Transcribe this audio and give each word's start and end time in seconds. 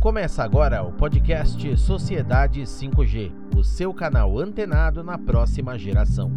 Começa 0.00 0.42
agora 0.42 0.82
o 0.82 0.90
podcast 0.90 1.76
Sociedade 1.76 2.62
5G, 2.62 3.30
o 3.54 3.62
seu 3.62 3.92
canal 3.92 4.38
antenado 4.38 5.04
na 5.04 5.18
próxima 5.18 5.78
geração. 5.78 6.32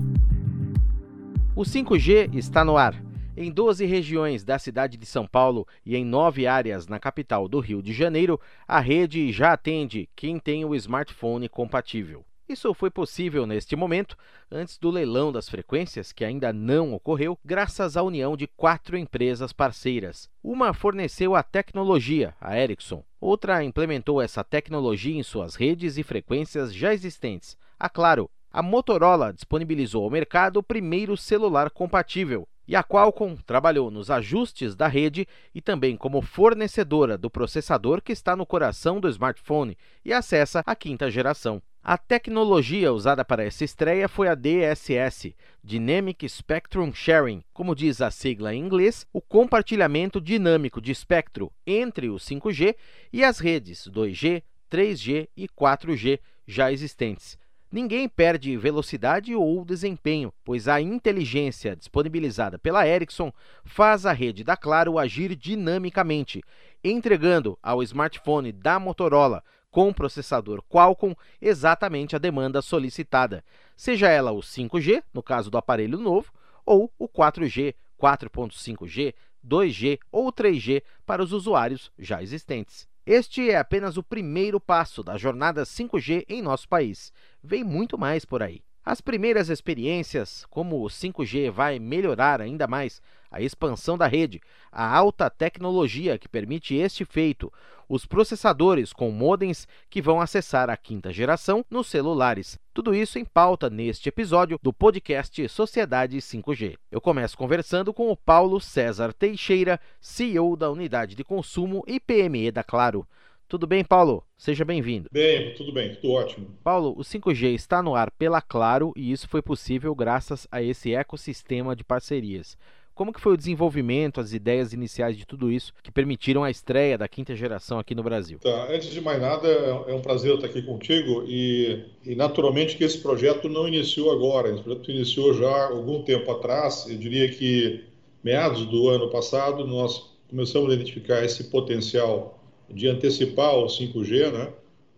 O 1.55 1.61
5G 1.61 2.35
está 2.35 2.65
no 2.65 2.75
ar. 2.75 2.93
Em 3.37 3.49
12 3.49 3.85
regiões 3.85 4.43
da 4.43 4.59
cidade 4.59 4.97
de 4.97 5.05
São 5.05 5.25
Paulo 5.25 5.65
e 5.85 5.95
em 5.95 6.03
nove 6.03 6.45
áreas 6.45 6.87
na 6.87 6.99
capital 6.99 7.47
do 7.47 7.61
Rio 7.61 7.81
de 7.81 7.93
Janeiro, 7.93 8.38
a 8.68 8.82
rede 8.82 9.32
já 9.32 9.54
atende 9.54 10.09
quem 10.14 10.39
tem 10.39 10.66
o 10.66 10.75
smartphone 10.75 11.48
compatível. 11.48 12.25
Isso 12.50 12.73
foi 12.73 12.91
possível 12.91 13.48
neste 13.48 13.77
momento, 13.77 14.18
antes 14.52 14.77
do 14.77 14.91
leilão 14.91 15.32
das 15.32 15.48
frequências, 15.48 16.11
que 16.11 16.25
ainda 16.25 16.52
não 16.52 16.93
ocorreu, 16.93 17.39
graças 17.45 17.95
à 17.95 18.04
união 18.04 18.36
de 18.36 18.45
quatro 18.45 18.98
empresas 18.98 19.54
parceiras. 19.54 20.30
Uma 20.43 20.73
forneceu 20.73 21.34
a 21.34 21.41
tecnologia, 21.41 22.36
a 22.41 22.59
Ericsson. 22.59 23.02
Outra 23.26 23.64
implementou 23.64 24.21
essa 24.21 24.43
tecnologia 24.43 25.18
em 25.18 25.24
suas 25.24 25.56
redes 25.56 25.97
e 25.97 26.04
frequências 26.04 26.74
já 26.74 26.93
existentes, 26.93 27.57
a 27.80 27.88
Claro. 27.88 28.30
A 28.52 28.61
Motorola 28.61 29.32
disponibilizou 29.32 30.04
ao 30.04 30.10
mercado 30.10 30.57
o 30.57 30.64
primeiro 30.64 31.16
celular 31.16 31.70
compatível, 31.70 32.45
e 32.67 32.75
a 32.75 32.83
Qualcomm 32.83 33.38
trabalhou 33.45 33.89
nos 33.89 34.11
ajustes 34.11 34.75
da 34.75 34.88
rede 34.88 35.25
e 35.55 35.61
também 35.61 35.95
como 35.95 36.21
fornecedora 36.21 37.17
do 37.17 37.30
processador 37.30 38.02
que 38.02 38.11
está 38.11 38.35
no 38.35 38.45
coração 38.45 38.99
do 38.99 39.07
smartphone 39.07 39.77
e 40.03 40.11
acessa 40.11 40.61
a 40.66 40.75
quinta 40.75 41.09
geração. 41.09 41.61
A 41.85 41.97
tecnologia 41.97 42.93
usada 42.93 43.25
para 43.25 43.43
essa 43.43 43.65
estreia 43.65 44.07
foi 44.07 44.29
a 44.29 44.35
DSS, 44.35 45.35
Dynamic 45.61 46.29
Spectrum 46.29 46.93
Sharing, 46.93 47.43
como 47.53 47.75
diz 47.75 47.99
a 47.99 48.09
sigla 48.09 48.55
em 48.55 48.63
inglês, 48.63 49.05
o 49.11 49.19
compartilhamento 49.19 50.21
dinâmico 50.21 50.79
de 50.79 50.93
espectro 50.93 51.51
entre 51.67 52.09
o 52.09 52.15
5G 52.15 52.73
e 53.11 53.21
as 53.21 53.39
redes 53.39 53.85
2G, 53.89 54.41
3G 54.71 55.27
e 55.35 55.45
4G 55.49 56.21
já 56.47 56.71
existentes. 56.71 57.38
Ninguém 57.69 58.08
perde 58.08 58.55
velocidade 58.55 59.36
ou 59.36 59.65
desempenho, 59.65 60.33
pois 60.45 60.69
a 60.69 60.80
inteligência 60.80 61.75
disponibilizada 61.75 62.58
pela 62.58 62.88
Ericsson 62.88 63.30
faz 63.65 64.05
a 64.05 64.13
rede 64.13 64.41
da 64.41 64.55
Claro 64.55 64.97
agir 64.97 65.36
dinamicamente, 65.36 66.41
entregando 66.81 67.59
ao 67.61 67.83
smartphone 67.83 68.53
da 68.53 68.80
Motorola 68.80 69.43
com 69.73 69.91
processador 69.91 70.61
Qualcomm 70.69 71.16
exatamente 71.41 72.16
a 72.16 72.19
demanda 72.19 72.61
solicitada, 72.61 73.43
seja 73.75 74.07
ela 74.07 74.31
o 74.31 74.39
5G, 74.39 75.03
no 75.11 75.23
caso 75.23 75.49
do 75.49 75.57
aparelho 75.57 75.97
novo, 75.97 76.31
ou 76.63 76.93
o 76.99 77.09
4G, 77.09 77.73
4.5G, 77.99 79.15
2G 79.43 79.99
ou 80.11 80.31
3G 80.31 80.83
para 81.07 81.23
os 81.23 81.33
usuários 81.33 81.91
já 81.97 82.21
existentes. 82.21 82.88
Este 83.03 83.49
é 83.49 83.57
apenas 83.57 83.97
o 83.97 84.03
primeiro 84.03 84.59
passo 84.59 85.03
da 85.03 85.17
jornada 85.17 85.63
5G 85.63 86.23
em 86.30 86.39
nosso 86.39 86.69
país. 86.69 87.11
Vem 87.43 87.63
muito 87.63 87.97
mais 87.97 88.23
por 88.23 88.43
aí. 88.43 88.61
As 88.86 89.00
primeiras 89.00 89.50
experiências, 89.50 90.45
como 90.50 90.84
o 90.84 90.89
5G 90.89 91.50
vai 91.50 91.80
melhorar 91.80 92.42
ainda 92.42 92.67
mais 92.67 93.02
a 93.31 93.42
expansão 93.42 93.98
da 93.98 94.08
rede, 94.08 94.42
a 94.70 94.86
alta 94.94 95.30
tecnologia 95.30 96.17
que 96.17 96.28
permite 96.28 96.76
este 96.76 97.06
feito, 97.06 97.52
os 97.88 98.06
processadores 98.06 98.92
com 98.92 99.09
modems 99.09 99.67
que 99.89 100.02
vão 100.02 100.20
acessar 100.20 100.70
a 100.70 100.76
quinta 100.76 101.14
geração 101.14 101.66
nos 101.70 101.88
celulares. 101.88 102.59
Tudo 102.73 102.94
isso 102.94 103.17
em 103.17 103.23
pauta 103.23 103.70
neste 103.70 104.09
episódio 104.09 104.59
do 104.61 104.73
podcast 104.73 105.48
Sociedade 105.48 106.17
5G. 106.17 106.76
Eu 106.92 107.00
começo 107.00 107.38
conversando 107.38 107.94
com 107.94 108.11
o 108.11 108.17
Paulo 108.17 108.59
César 108.59 109.14
Teixeira, 109.14 109.80
CEO 110.02 110.58
da 110.58 110.70
Unidade 110.70 111.16
de 111.16 111.23
Consumo 111.23 111.86
e 111.88 112.02
PME 112.02 112.52
da 112.52 112.64
Claro. 112.64 113.08
Tudo 113.53 113.67
bem, 113.67 113.83
Paulo? 113.83 114.23
Seja 114.35 114.65
bem-vindo. 114.65 115.09
Bem, 115.11 115.53
tudo 115.53 115.71
bem, 115.71 115.93
tudo 115.93 116.13
ótimo. 116.13 116.47
Paulo, 116.63 116.95
o 116.97 117.01
5G 117.03 117.53
está 117.53 117.83
no 117.83 117.93
ar 117.93 118.09
pela 118.09 118.41
Claro 118.41 118.91
e 118.97 119.11
isso 119.11 119.29
foi 119.29 119.43
possível 119.43 119.93
graças 119.93 120.47
a 120.52 120.59
esse 120.59 120.95
ecossistema 120.95 121.75
de 121.75 121.83
parcerias. 121.83 122.58
Como 122.95 123.13
que 123.13 123.21
foi 123.21 123.33
o 123.33 123.37
desenvolvimento, 123.37 124.19
as 124.19 124.33
ideias 124.33 124.73
iniciais 124.73 125.15
de 125.15 125.23
tudo 125.23 125.52
isso 125.52 125.71
que 125.83 125.92
permitiram 125.92 126.43
a 126.43 126.49
estreia 126.49 126.97
da 126.97 127.08
quinta 127.08 127.36
geração 127.36 127.77
aqui 127.77 127.93
no 127.93 128.02
Brasil? 128.02 128.40
Tá, 128.40 128.69
antes 128.72 128.90
de 128.90 129.00
mais 129.00 129.22
nada, 129.22 129.47
é 129.47 129.94
um 129.94 130.02
prazer 130.02 130.34
estar 130.34 130.47
aqui 130.47 130.63
contigo 130.63 131.24
e, 131.28 131.86
e 132.03 132.16
naturalmente 132.16 132.75
que 132.75 132.84
esse 132.84 132.97
projeto 132.97 133.47
não 133.47 133.68
iniciou 133.68 134.12
agora, 134.12 134.50
esse 134.50 134.63
projeto 134.63 134.90
iniciou 134.90 135.31
já 135.31 135.68
algum 135.68 136.02
tempo 136.02 136.31
atrás, 136.31 136.88
eu 136.90 136.97
diria 136.97 137.30
que 137.30 137.84
meados 138.24 138.66
do 138.66 138.90
ano 138.90 139.12
passado 139.12 139.63
nós 139.68 140.12
começamos 140.28 140.72
a 140.72 140.74
identificar 140.74 141.24
esse 141.24 141.44
potencial 141.52 142.33
de 142.69 142.88
antecipar 142.88 143.56
o 143.56 143.68
5G, 143.68 144.31
né, 144.31 144.50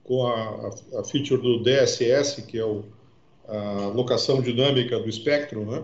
com 0.03 0.25
a, 0.27 0.69
a 0.99 1.03
feature 1.03 1.41
do 1.41 1.63
DSS, 1.63 2.43
que 2.43 2.57
é 2.57 2.65
o, 2.65 2.83
a 3.47 3.91
locação 3.93 4.41
dinâmica 4.41 4.99
do 4.99 5.09
espectro, 5.09 5.65
né, 5.65 5.83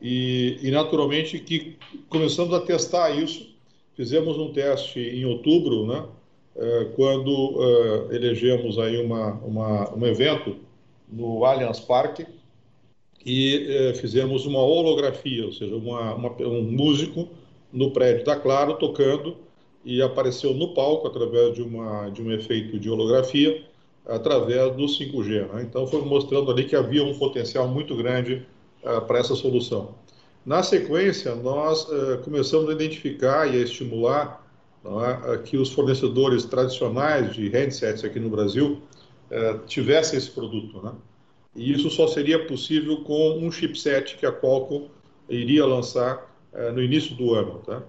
e, 0.00 0.58
e, 0.62 0.70
naturalmente 0.70 1.38
que 1.38 1.76
começamos 2.08 2.52
a 2.52 2.60
testar 2.60 3.10
isso. 3.10 3.54
Fizemos 3.96 4.36
um 4.36 4.52
teste 4.52 4.98
em 4.98 5.24
outubro, 5.24 5.86
né, 5.86 6.04
eh, 6.56 6.90
quando 6.94 8.10
eh, 8.10 8.16
elegemos 8.16 8.78
aí 8.78 8.96
uma, 9.04 9.34
uma, 9.34 9.94
um 9.94 10.06
evento 10.06 10.56
no 11.08 11.44
Allianz 11.44 11.80
Parque 11.80 12.26
e 13.24 13.66
eh, 13.68 13.94
fizemos 13.94 14.46
uma 14.46 14.60
holografia, 14.60 15.46
ou 15.46 15.52
seja, 15.52 15.74
uma, 15.74 16.14
uma, 16.14 16.30
um 16.42 16.62
músico 16.62 17.28
no 17.72 17.90
prédio 17.90 18.24
da 18.24 18.36
Claro 18.36 18.74
tocando 18.74 19.36
e 19.84 20.00
apareceu 20.00 20.54
no 20.54 20.72
palco 20.72 21.06
através 21.06 21.54
de, 21.54 21.62
uma, 21.62 22.08
de 22.08 22.22
um 22.22 22.32
efeito 22.32 22.78
de 22.78 22.88
holografia 22.88 23.62
através 24.06 24.74
do 24.76 24.84
5G. 24.84 25.52
Né? 25.52 25.62
Então 25.62 25.86
foi 25.86 26.02
mostrando 26.02 26.50
ali 26.50 26.64
que 26.64 26.76
havia 26.76 27.04
um 27.04 27.18
potencial 27.18 27.68
muito 27.68 27.96
grande 27.96 28.46
uh, 28.82 29.00
para 29.02 29.18
essa 29.18 29.34
solução. 29.34 29.94
Na 30.44 30.62
sequência, 30.62 31.34
nós 31.34 31.84
uh, 31.88 32.18
começamos 32.22 32.68
a 32.68 32.72
identificar 32.72 33.46
e 33.46 33.58
a 33.58 33.62
estimular 33.62 34.42
é, 34.84 35.38
que 35.38 35.56
os 35.56 35.72
fornecedores 35.72 36.44
tradicionais 36.44 37.32
de 37.32 37.48
handsets 37.48 38.04
aqui 38.04 38.20
no 38.20 38.28
Brasil 38.28 38.82
uh, 39.30 39.58
tivessem 39.66 40.18
esse 40.18 40.30
produto. 40.30 40.82
Né? 40.82 40.92
E 41.56 41.72
isso 41.72 41.88
só 41.88 42.06
seria 42.06 42.46
possível 42.46 42.98
com 42.98 43.38
um 43.38 43.50
chipset 43.50 44.16
que 44.16 44.26
a 44.26 44.32
Qualcomm 44.32 44.88
iria 45.28 45.64
lançar 45.64 46.30
no 46.72 46.82
início 46.82 47.16
do 47.16 47.34
ano. 47.34 47.60
Tá? 47.66 47.82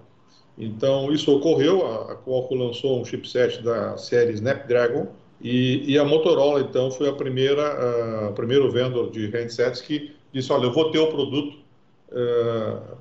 Então, 0.58 1.12
isso 1.12 1.34
ocorreu, 1.34 1.86
a 1.86 2.16
Qualcomm 2.16 2.66
lançou 2.66 3.00
um 3.00 3.04
chipset 3.04 3.62
da 3.62 3.96
série 3.98 4.32
Snapdragon, 4.32 5.08
e, 5.40 5.92
e, 5.92 5.98
a 5.98 6.04
Motorola, 6.04 6.60
então, 6.60 6.90
foi 6.90 7.08
a 7.10 7.12
primeira, 7.12 8.28
a 8.28 8.32
primeiro 8.32 8.70
vendedor 8.70 9.10
de 9.10 9.26
handsets 9.26 9.82
que 9.82 10.14
disse, 10.32 10.50
olha, 10.50 10.64
eu 10.64 10.72
vou 10.72 10.90
ter 10.90 10.98
o 10.98 11.08
produto 11.08 11.58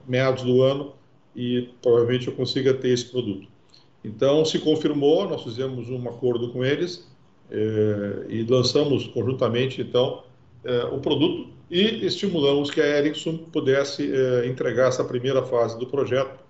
meados 0.05 0.43
do 0.43 0.61
ano 0.61 0.93
e 1.33 1.69
provavelmente 1.81 2.27
eu 2.27 2.33
consiga 2.33 2.73
ter 2.73 2.89
esse 2.89 3.05
produto. 3.05 3.47
Então, 4.03 4.43
se 4.43 4.59
confirmou, 4.59 5.27
nós 5.29 5.43
fizemos 5.43 5.89
um 5.89 6.09
acordo 6.09 6.51
com 6.51 6.63
eles 6.63 7.09
e 8.29 8.45
lançamos 8.49 9.07
conjuntamente, 9.07 9.81
então, 9.81 10.23
o 10.91 10.99
produto 10.99 11.47
e 11.71 12.05
estimulamos 12.05 12.69
que 12.69 12.81
a 12.81 12.97
Ericsson 12.97 13.37
pudesse 13.37 14.11
entregar 14.45 14.89
essa 14.89 15.05
primeira 15.05 15.41
fase 15.41 15.79
do 15.79 15.87
projeto 15.87 16.43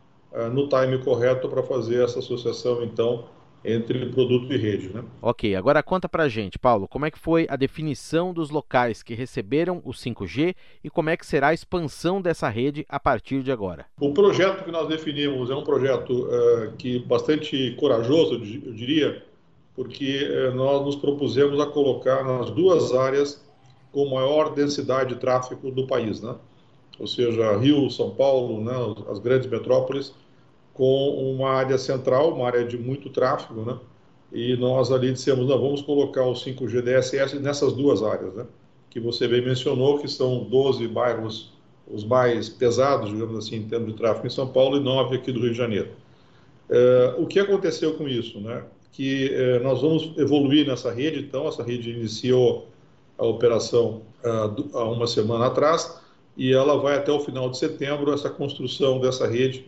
no 0.51 0.67
time 0.67 0.97
correto 0.97 1.47
para 1.47 1.63
fazer 1.63 2.03
essa 2.03 2.19
associação, 2.19 2.83
então, 2.83 3.25
entre 3.65 4.05
produto 4.07 4.51
e 4.53 4.57
rede. 4.57 4.89
Né? 4.89 5.03
Ok, 5.21 5.55
agora 5.55 5.81
conta 5.81 6.07
para 6.07 6.27
gente, 6.27 6.59
Paulo, 6.59 6.87
como 6.87 7.05
é 7.05 7.11
que 7.11 7.17
foi 7.17 7.47
a 7.49 7.55
definição 7.55 8.33
dos 8.33 8.49
locais 8.49 9.01
que 9.01 9.15
receberam 9.15 9.81
o 9.83 9.91
5G 9.91 10.55
e 10.83 10.89
como 10.89 11.09
é 11.09 11.17
que 11.17 11.25
será 11.25 11.47
a 11.47 11.53
expansão 11.53 12.21
dessa 12.21 12.47
rede 12.47 12.85
a 12.87 12.99
partir 12.99 13.41
de 13.41 13.51
agora? 13.51 13.85
O 13.99 14.13
projeto 14.13 14.63
que 14.63 14.71
nós 14.71 14.87
definimos 14.87 15.49
é 15.49 15.55
um 15.55 15.63
projeto 15.63 16.27
uh, 16.27 16.71
que 16.77 16.99
bastante 16.99 17.75
corajoso, 17.79 18.35
eu 18.35 18.73
diria, 18.73 19.23
porque 19.75 20.29
uh, 20.29 20.55
nós 20.55 20.85
nos 20.85 20.95
propusemos 20.95 21.59
a 21.59 21.65
colocar 21.65 22.23
nas 22.23 22.51
duas 22.51 22.93
áreas 22.93 23.43
com 23.91 24.09
maior 24.09 24.53
densidade 24.53 25.15
de 25.15 25.19
tráfego 25.19 25.71
do 25.71 25.87
país, 25.87 26.21
né? 26.21 26.35
ou 26.99 27.07
seja, 27.07 27.57
Rio, 27.57 27.89
São 27.89 28.11
Paulo, 28.11 28.63
né, 28.63 28.73
as 29.09 29.19
grandes 29.19 29.49
metrópoles, 29.49 30.13
com 30.75 31.33
uma 31.33 31.51
área 31.51 31.77
central, 31.77 32.33
uma 32.33 32.45
área 32.45 32.65
de 32.65 32.77
muito 32.77 33.09
tráfego, 33.09 33.61
né? 33.61 33.77
E 34.31 34.57
nós 34.57 34.91
ali 34.91 35.11
dissemos, 35.11 35.47
não, 35.47 35.57
vamos 35.57 35.81
colocar 35.81 36.23
o 36.25 36.33
5G 36.33 36.81
DSS 36.81 37.39
nessas 37.39 37.71
duas 37.73 38.03
áreas, 38.03 38.33
né? 38.35 38.45
Que 38.89 38.99
você 38.99 39.25
bem 39.27 39.41
mencionou, 39.41 39.99
que 39.99 40.07
são 40.07 40.43
12 40.43 40.85
bairros 40.89 41.53
os 41.87 42.03
mais 42.03 42.49
pesados, 42.49 43.09
digamos 43.09 43.45
assim, 43.45 43.57
em 43.57 43.63
termos 43.63 43.91
de 43.91 43.97
tráfego 43.97 44.27
em 44.27 44.29
São 44.29 44.47
Paulo 44.47 44.77
e 44.77 44.79
9 44.81 45.15
aqui 45.15 45.31
do 45.31 45.39
Rio 45.39 45.51
de 45.51 45.57
Janeiro. 45.57 45.89
É, 46.69 47.15
o 47.17 47.25
que 47.25 47.39
aconteceu 47.39 47.93
com 47.93 48.07
isso, 48.07 48.41
né? 48.41 48.63
Que 48.91 49.33
é, 49.33 49.59
nós 49.59 49.81
vamos 49.81 50.11
evoluir 50.17 50.67
nessa 50.67 50.91
rede, 50.91 51.19
então, 51.19 51.47
essa 51.47 51.63
rede 51.63 51.91
iniciou 51.91 52.67
a 53.17 53.25
operação 53.25 54.01
ah, 54.25 54.53
há 54.73 54.83
uma 54.83 55.07
semana 55.07 55.45
atrás 55.45 56.01
e 56.35 56.51
ela 56.51 56.77
vai 56.77 56.97
até 56.97 57.13
o 57.13 57.19
final 57.21 57.49
de 57.49 57.57
setembro, 57.57 58.13
essa 58.13 58.29
construção 58.29 58.99
dessa 58.99 59.25
rede 59.25 59.65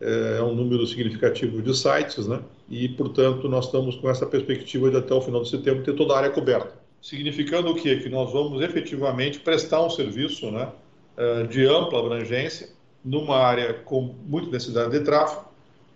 é, 0.00 0.38
é 0.38 0.42
um 0.42 0.54
número 0.54 0.86
significativo 0.86 1.60
de 1.62 1.76
sites, 1.76 2.26
né? 2.26 2.40
e, 2.68 2.88
portanto, 2.90 3.48
nós 3.48 3.66
estamos 3.66 3.96
com 3.96 4.08
essa 4.08 4.26
perspectiva 4.26 4.90
de 4.90 4.96
até 4.96 5.14
o 5.14 5.20
final 5.20 5.42
de 5.42 5.50
setembro 5.50 5.82
ter 5.82 5.94
toda 5.94 6.14
a 6.14 6.18
área 6.18 6.30
coberta. 6.30 6.72
Significando 7.00 7.70
o 7.70 7.74
quê? 7.74 7.96
Que 7.96 8.08
nós 8.08 8.32
vamos 8.32 8.60
efetivamente 8.62 9.38
prestar 9.38 9.82
um 9.82 9.90
serviço 9.90 10.50
né, 10.50 10.68
eh, 11.16 11.44
de 11.44 11.64
ampla 11.66 12.00
abrangência 12.00 12.68
numa 13.04 13.36
área 13.36 13.74
com 13.74 14.14
muita 14.26 14.50
necessidade 14.50 14.90
de 14.90 15.00
tráfego 15.00 15.48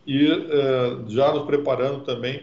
e 0.07 0.33
uh, 0.33 1.09
já 1.09 1.33
nos 1.33 1.45
preparando 1.45 2.05
também 2.05 2.43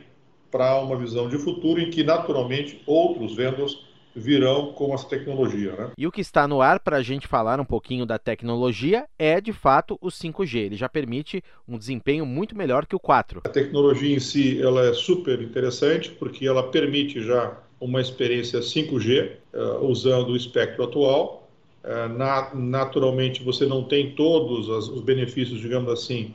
para 0.51 0.79
uma 0.79 0.95
visão 0.95 1.27
de 1.27 1.37
futuro 1.37 1.79
em 1.79 1.89
que, 1.89 2.03
naturalmente, 2.03 2.81
outros 2.85 3.35
vendors 3.35 3.85
virão 4.15 4.73
com 4.73 4.93
essa 4.93 5.07
tecnologia. 5.07 5.71
Né? 5.73 5.91
E 5.97 6.07
o 6.07 6.11
que 6.11 6.21
está 6.21 6.47
no 6.47 6.61
ar 6.61 6.79
para 6.79 6.97
a 6.97 7.01
gente 7.01 7.27
falar 7.27 7.59
um 7.59 7.65
pouquinho 7.65 8.05
da 8.05 8.17
tecnologia 8.17 9.05
é, 9.17 9.39
de 9.39 9.53
fato, 9.53 9.97
o 10.01 10.07
5G. 10.07 10.57
Ele 10.57 10.75
já 10.75 10.89
permite 10.89 11.43
um 11.67 11.77
desempenho 11.77 12.25
muito 12.25 12.57
melhor 12.57 12.85
que 12.85 12.95
o 12.95 12.99
4. 12.99 13.41
A 13.45 13.49
tecnologia 13.49 14.15
em 14.15 14.19
si 14.19 14.61
ela 14.61 14.85
é 14.87 14.93
super 14.93 15.41
interessante 15.41 16.09
porque 16.09 16.45
ela 16.45 16.63
permite 16.63 17.21
já 17.21 17.57
uma 17.79 18.01
experiência 18.01 18.59
5G 18.59 19.31
uh, 19.31 19.37
eh, 19.53 19.77
usando 19.81 20.29
o 20.29 20.35
espectro 20.35 20.83
atual. 20.83 21.47
Uh, 21.83 22.09
na, 22.09 22.53
naturalmente, 22.53 23.41
você 23.41 23.65
não 23.65 23.83
tem 23.83 24.11
todos 24.11 24.67
os 24.67 25.01
benefícios, 25.01 25.61
digamos 25.61 25.89
assim, 25.89 26.33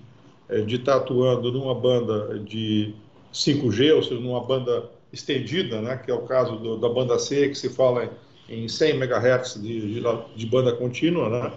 uh, 0.48 0.64
de 0.64 0.76
estar 0.76 0.96
atuando 0.96 1.52
numa 1.52 1.74
banda 1.74 2.38
de 2.38 2.94
5G, 3.32 3.94
ou 3.94 4.02
seja, 4.02 4.20
numa 4.20 4.40
banda 4.40 4.90
estendida, 5.14 5.80
né, 5.80 5.96
que 5.96 6.10
é 6.10 6.14
o 6.14 6.22
caso 6.22 6.56
do, 6.56 6.76
da 6.76 6.88
banda 6.88 7.18
C, 7.18 7.48
que 7.48 7.54
se 7.54 7.70
fala 7.70 8.10
em 8.48 8.68
100 8.68 8.96
MHz 8.96 9.62
de, 9.62 9.94
de, 9.94 10.02
de 10.36 10.46
banda 10.46 10.72
contínua, 10.72 11.30
né, 11.30 11.52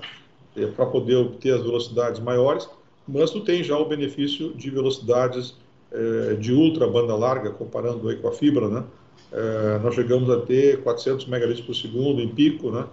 é, 0.55 0.67
para 0.67 0.85
poder 0.85 1.15
obter 1.15 1.55
as 1.55 1.63
velocidades 1.63 2.21
maiores, 2.21 2.69
mas 3.07 3.31
tu 3.31 3.41
tem 3.41 3.63
já 3.63 3.77
o 3.77 3.85
benefício 3.85 4.53
de 4.53 4.69
velocidades 4.69 5.55
é, 5.91 6.35
de 6.35 6.53
ultra 6.53 6.87
banda 6.87 7.15
larga, 7.15 7.49
comparando 7.49 8.07
aí 8.07 8.17
com 8.17 8.27
a 8.27 8.31
fibra, 8.31 8.69
né, 8.69 8.83
é, 9.31 9.79
nós 9.79 9.95
chegamos 9.95 10.29
a 10.29 10.39
ter 10.41 10.81
400 10.83 11.25
megabits 11.25 11.61
por 11.61 11.73
segundo 11.73 12.21
em 12.21 12.29
pico, 12.29 12.69
né, 12.69 12.85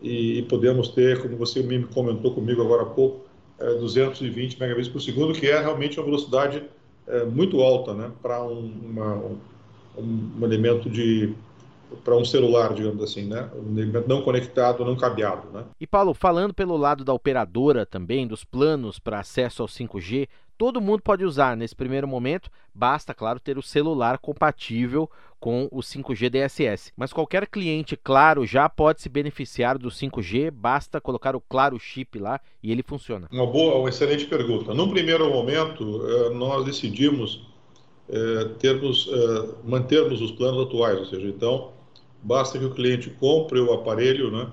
e, 0.00 0.38
e 0.38 0.42
podemos 0.42 0.88
ter, 0.88 1.20
como 1.20 1.36
você 1.36 1.62
me 1.62 1.82
comentou 1.84 2.32
comigo 2.32 2.62
agora 2.62 2.82
há 2.82 2.86
pouco, 2.86 3.32
220 3.58 4.58
megabits 4.58 4.88
por 4.88 5.00
segundo, 5.00 5.32
que 5.34 5.46
é 5.46 5.60
realmente 5.60 5.96
uma 5.96 6.06
velocidade 6.06 6.64
muito 7.32 7.60
alta, 7.60 7.94
né, 7.94 8.10
para 8.20 8.42
um, 8.42 8.72
uma, 8.84 9.22
um, 9.96 10.44
elemento 10.44 10.88
de 10.88 11.34
para 12.04 12.16
um 12.16 12.24
celular, 12.24 12.72
digamos 12.72 13.02
assim, 13.02 13.24
né? 13.24 13.50
Um 13.54 13.78
elemento 13.78 14.08
não 14.08 14.22
conectado, 14.22 14.84
não 14.84 14.96
cabeado, 14.96 15.50
né? 15.52 15.64
E 15.78 15.86
Paulo, 15.86 16.14
falando 16.14 16.54
pelo 16.54 16.76
lado 16.76 17.04
da 17.04 17.12
operadora 17.12 17.84
também, 17.84 18.26
dos 18.26 18.44
planos 18.44 18.98
para 18.98 19.20
acesso 19.20 19.62
ao 19.62 19.68
5G, 19.68 20.26
todo 20.56 20.80
mundo 20.80 21.02
pode 21.02 21.24
usar 21.24 21.56
nesse 21.56 21.74
primeiro 21.74 22.08
momento, 22.08 22.50
basta, 22.74 23.12
claro, 23.12 23.40
ter 23.40 23.58
o 23.58 23.62
celular 23.62 24.18
compatível 24.18 25.10
com 25.40 25.68
o 25.72 25.80
5G 25.80 26.30
DSS. 26.30 26.92
Mas 26.96 27.12
qualquer 27.12 27.48
cliente, 27.48 27.96
claro, 27.96 28.46
já 28.46 28.68
pode 28.68 29.02
se 29.02 29.08
beneficiar 29.08 29.76
do 29.76 29.88
5G, 29.88 30.52
basta 30.52 31.00
colocar 31.00 31.34
o 31.34 31.40
Claro 31.40 31.78
Chip 31.80 32.18
lá 32.18 32.40
e 32.62 32.70
ele 32.70 32.82
funciona. 32.82 33.26
Uma 33.32 33.46
boa, 33.46 33.80
uma 33.80 33.88
excelente 33.88 34.24
pergunta. 34.26 34.72
Num 34.72 34.88
primeiro 34.88 35.28
momento, 35.28 36.06
eh, 36.06 36.30
nós 36.30 36.64
decidimos 36.64 37.51
é, 38.12 38.44
termos, 38.58 39.08
é, 39.10 39.48
mantermos 39.64 40.20
os 40.20 40.30
planos 40.30 40.66
atuais, 40.66 40.98
ou 40.98 41.06
seja, 41.06 41.26
então 41.26 41.70
basta 42.22 42.58
que 42.58 42.64
o 42.64 42.70
cliente 42.70 43.08
compre 43.10 43.58
o 43.58 43.72
aparelho, 43.72 44.30
né, 44.30 44.46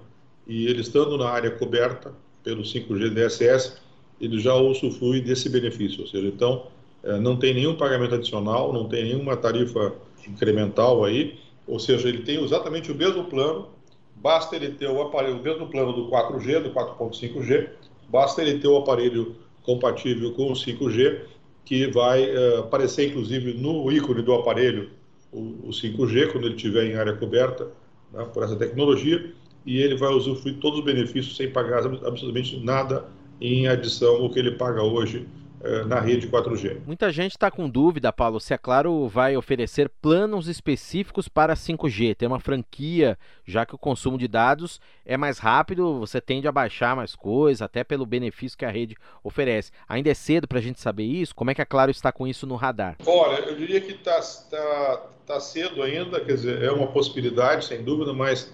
e 0.48 0.66
ele 0.66 0.82
estando 0.82 1.18
na 1.18 1.30
área 1.30 1.52
coberta 1.52 2.14
pelo 2.42 2.64
5G 2.64 3.10
DSS, 3.10 3.78
ele 4.20 4.40
já 4.40 4.56
usufrui 4.56 5.22
desse 5.22 5.50
benefício, 5.50 6.02
ou 6.02 6.08
seja, 6.08 6.28
então 6.28 6.68
é, 7.04 7.20
não 7.20 7.36
tem 7.36 7.54
nenhum 7.54 7.76
pagamento 7.76 8.16
adicional, 8.16 8.72
não 8.72 8.88
tem 8.88 9.04
nenhuma 9.04 9.36
tarifa 9.36 9.94
incremental 10.26 11.04
aí, 11.04 11.38
ou 11.68 11.80
seja, 11.80 12.08
ele 12.08 12.24
tem 12.24 12.42
exatamente 12.42 12.92
o 12.92 12.96
mesmo 12.96 13.26
plano, 13.26 13.68
basta 14.16 14.56
ele 14.56 14.70
ter 14.70 14.90
o 14.90 15.02
aparelho, 15.02 15.38
o 15.38 15.44
mesmo 15.44 15.68
plano 15.68 15.92
do 15.92 16.10
4G, 16.10 16.64
do 16.64 16.72
4.5G, 16.72 17.70
basta 18.08 18.42
ele 18.42 18.60
ter 18.60 18.68
o 18.70 18.78
aparelho 18.78 19.36
compatível 19.64 20.34
com 20.34 20.50
o 20.52 20.54
5G 20.54 21.22
que 21.66 21.88
vai 21.88 22.24
uh, 22.36 22.60
aparecer 22.60 23.10
inclusive 23.10 23.54
no 23.54 23.92
ícone 23.92 24.22
do 24.22 24.34
aparelho, 24.34 24.90
o, 25.32 25.68
o 25.68 25.70
5G, 25.70 26.32
quando 26.32 26.46
ele 26.46 26.56
estiver 26.56 26.86
em 26.86 26.96
área 26.96 27.14
coberta 27.14 27.68
né, 28.12 28.26
por 28.34 28.44
essa 28.44 28.56
tecnologia, 28.56 29.32
e 29.66 29.80
ele 29.80 29.96
vai 29.96 30.10
usufruir 30.10 30.58
todos 30.58 30.80
os 30.80 30.86
benefícios 30.86 31.36
sem 31.36 31.52
pagar 31.52 31.86
absolutamente 31.86 32.58
nada 32.64 33.06
em 33.40 33.68
adição 33.68 34.16
ao 34.16 34.30
que 34.30 34.40
ele 34.40 34.52
paga 34.52 34.82
hoje 34.84 35.28
eh, 35.28 35.39
na 35.88 36.00
rede 36.00 36.28
4G. 36.28 36.78
Muita 36.86 37.12
gente 37.12 37.32
está 37.32 37.52
com 37.52 37.70
dúvida, 37.70 38.14
Paulo, 38.14 38.40
se 38.40 38.54
a 38.54 38.58
Claro 38.58 39.08
vai 39.08 39.36
oferecer 39.36 39.90
planos 40.02 40.48
específicos 40.48 41.28
para 41.28 41.54
5G. 41.54 42.16
Tem 42.16 42.28
uma 42.28 42.40
franquia, 42.40 43.18
já 43.46 43.66
que 43.66 43.76
o 43.76 43.78
consumo 43.78 44.18
de 44.18 44.28
dados 44.28 44.80
é 45.06 45.18
mais 45.18 45.38
rápido, 45.38 46.00
você 46.00 46.22
tende 46.22 46.48
a 46.48 46.52
baixar 46.52 46.96
mais 46.96 47.16
coisas, 47.16 47.62
até 47.62 47.84
pelo 47.84 48.06
benefício 48.06 48.58
que 48.58 48.66
a 48.66 48.72
rede 48.72 48.96
oferece. 49.24 49.72
Ainda 49.88 50.10
é 50.10 50.14
cedo 50.14 50.48
para 50.48 50.60
a 50.60 50.62
gente 50.62 50.80
saber 50.80 51.04
isso? 51.04 51.36
Como 51.36 51.52
é 51.52 51.56
que 51.56 51.62
a 51.62 51.66
Claro 51.66 51.92
está 51.92 52.12
com 52.12 52.26
isso 52.26 52.48
no 52.48 52.56
radar? 52.56 52.96
Olha, 53.06 53.40
eu 53.40 53.56
diria 53.56 53.82
que 53.82 53.92
está 53.92 54.20
tá, 54.50 55.08
tá 55.26 55.40
cedo 55.40 55.84
ainda, 55.84 56.22
quer 56.22 56.34
dizer, 56.34 56.64
é 56.64 56.72
uma 56.72 56.88
possibilidade, 56.88 57.66
sem 57.66 57.84
dúvida, 57.84 58.14
mas 58.14 58.54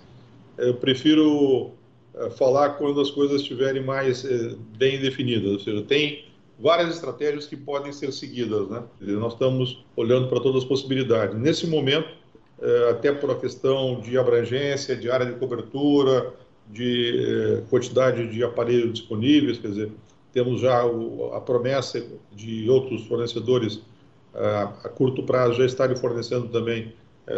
eu 0.57 0.73
prefiro 0.75 1.71
eh, 2.15 2.29
falar 2.31 2.71
quando 2.71 2.99
as 2.99 3.11
coisas 3.11 3.41
estiverem 3.41 3.83
mais 3.83 4.23
bem 4.77 4.99
definidas. 4.99 5.51
Ou 5.51 5.59
seja, 5.59 5.81
tem 5.83 6.25
várias 6.59 6.95
estratégias 6.95 7.45
que 7.45 7.55
podem 7.55 7.91
ser 7.91 8.11
seguidas. 8.11 8.69
Né? 8.69 8.83
Nós 9.01 9.33
estamos 9.33 9.83
olhando 9.95 10.27
para 10.27 10.39
todas 10.39 10.63
as 10.63 10.67
possibilidades. 10.67 11.37
Nesse 11.37 11.67
momento, 11.67 12.09
é, 12.61 12.89
até 12.89 13.11
por 13.11 13.29
a 13.31 13.35
questão 13.35 13.99
de 13.99 14.17
abrangência, 14.17 14.95
de 14.95 15.09
área 15.11 15.25
de 15.25 15.33
cobertura, 15.33 16.33
de 16.71 17.59
é, 17.59 17.69
quantidade 17.69 18.27
de 18.27 18.43
aparelhos 18.43 18.93
disponíveis, 18.93 19.57
quer 19.57 19.67
dizer, 19.67 19.91
temos 20.33 20.61
já 20.61 20.83
a 21.33 21.41
promessa 21.41 22.05
de 22.33 22.69
outros 22.69 23.05
fornecedores 23.05 23.81
é, 24.33 24.45
a 24.83 24.89
curto 24.89 25.23
prazo 25.23 25.55
já 25.55 25.65
estarem 25.65 25.95
fornecendo 25.95 26.47
também 26.49 26.93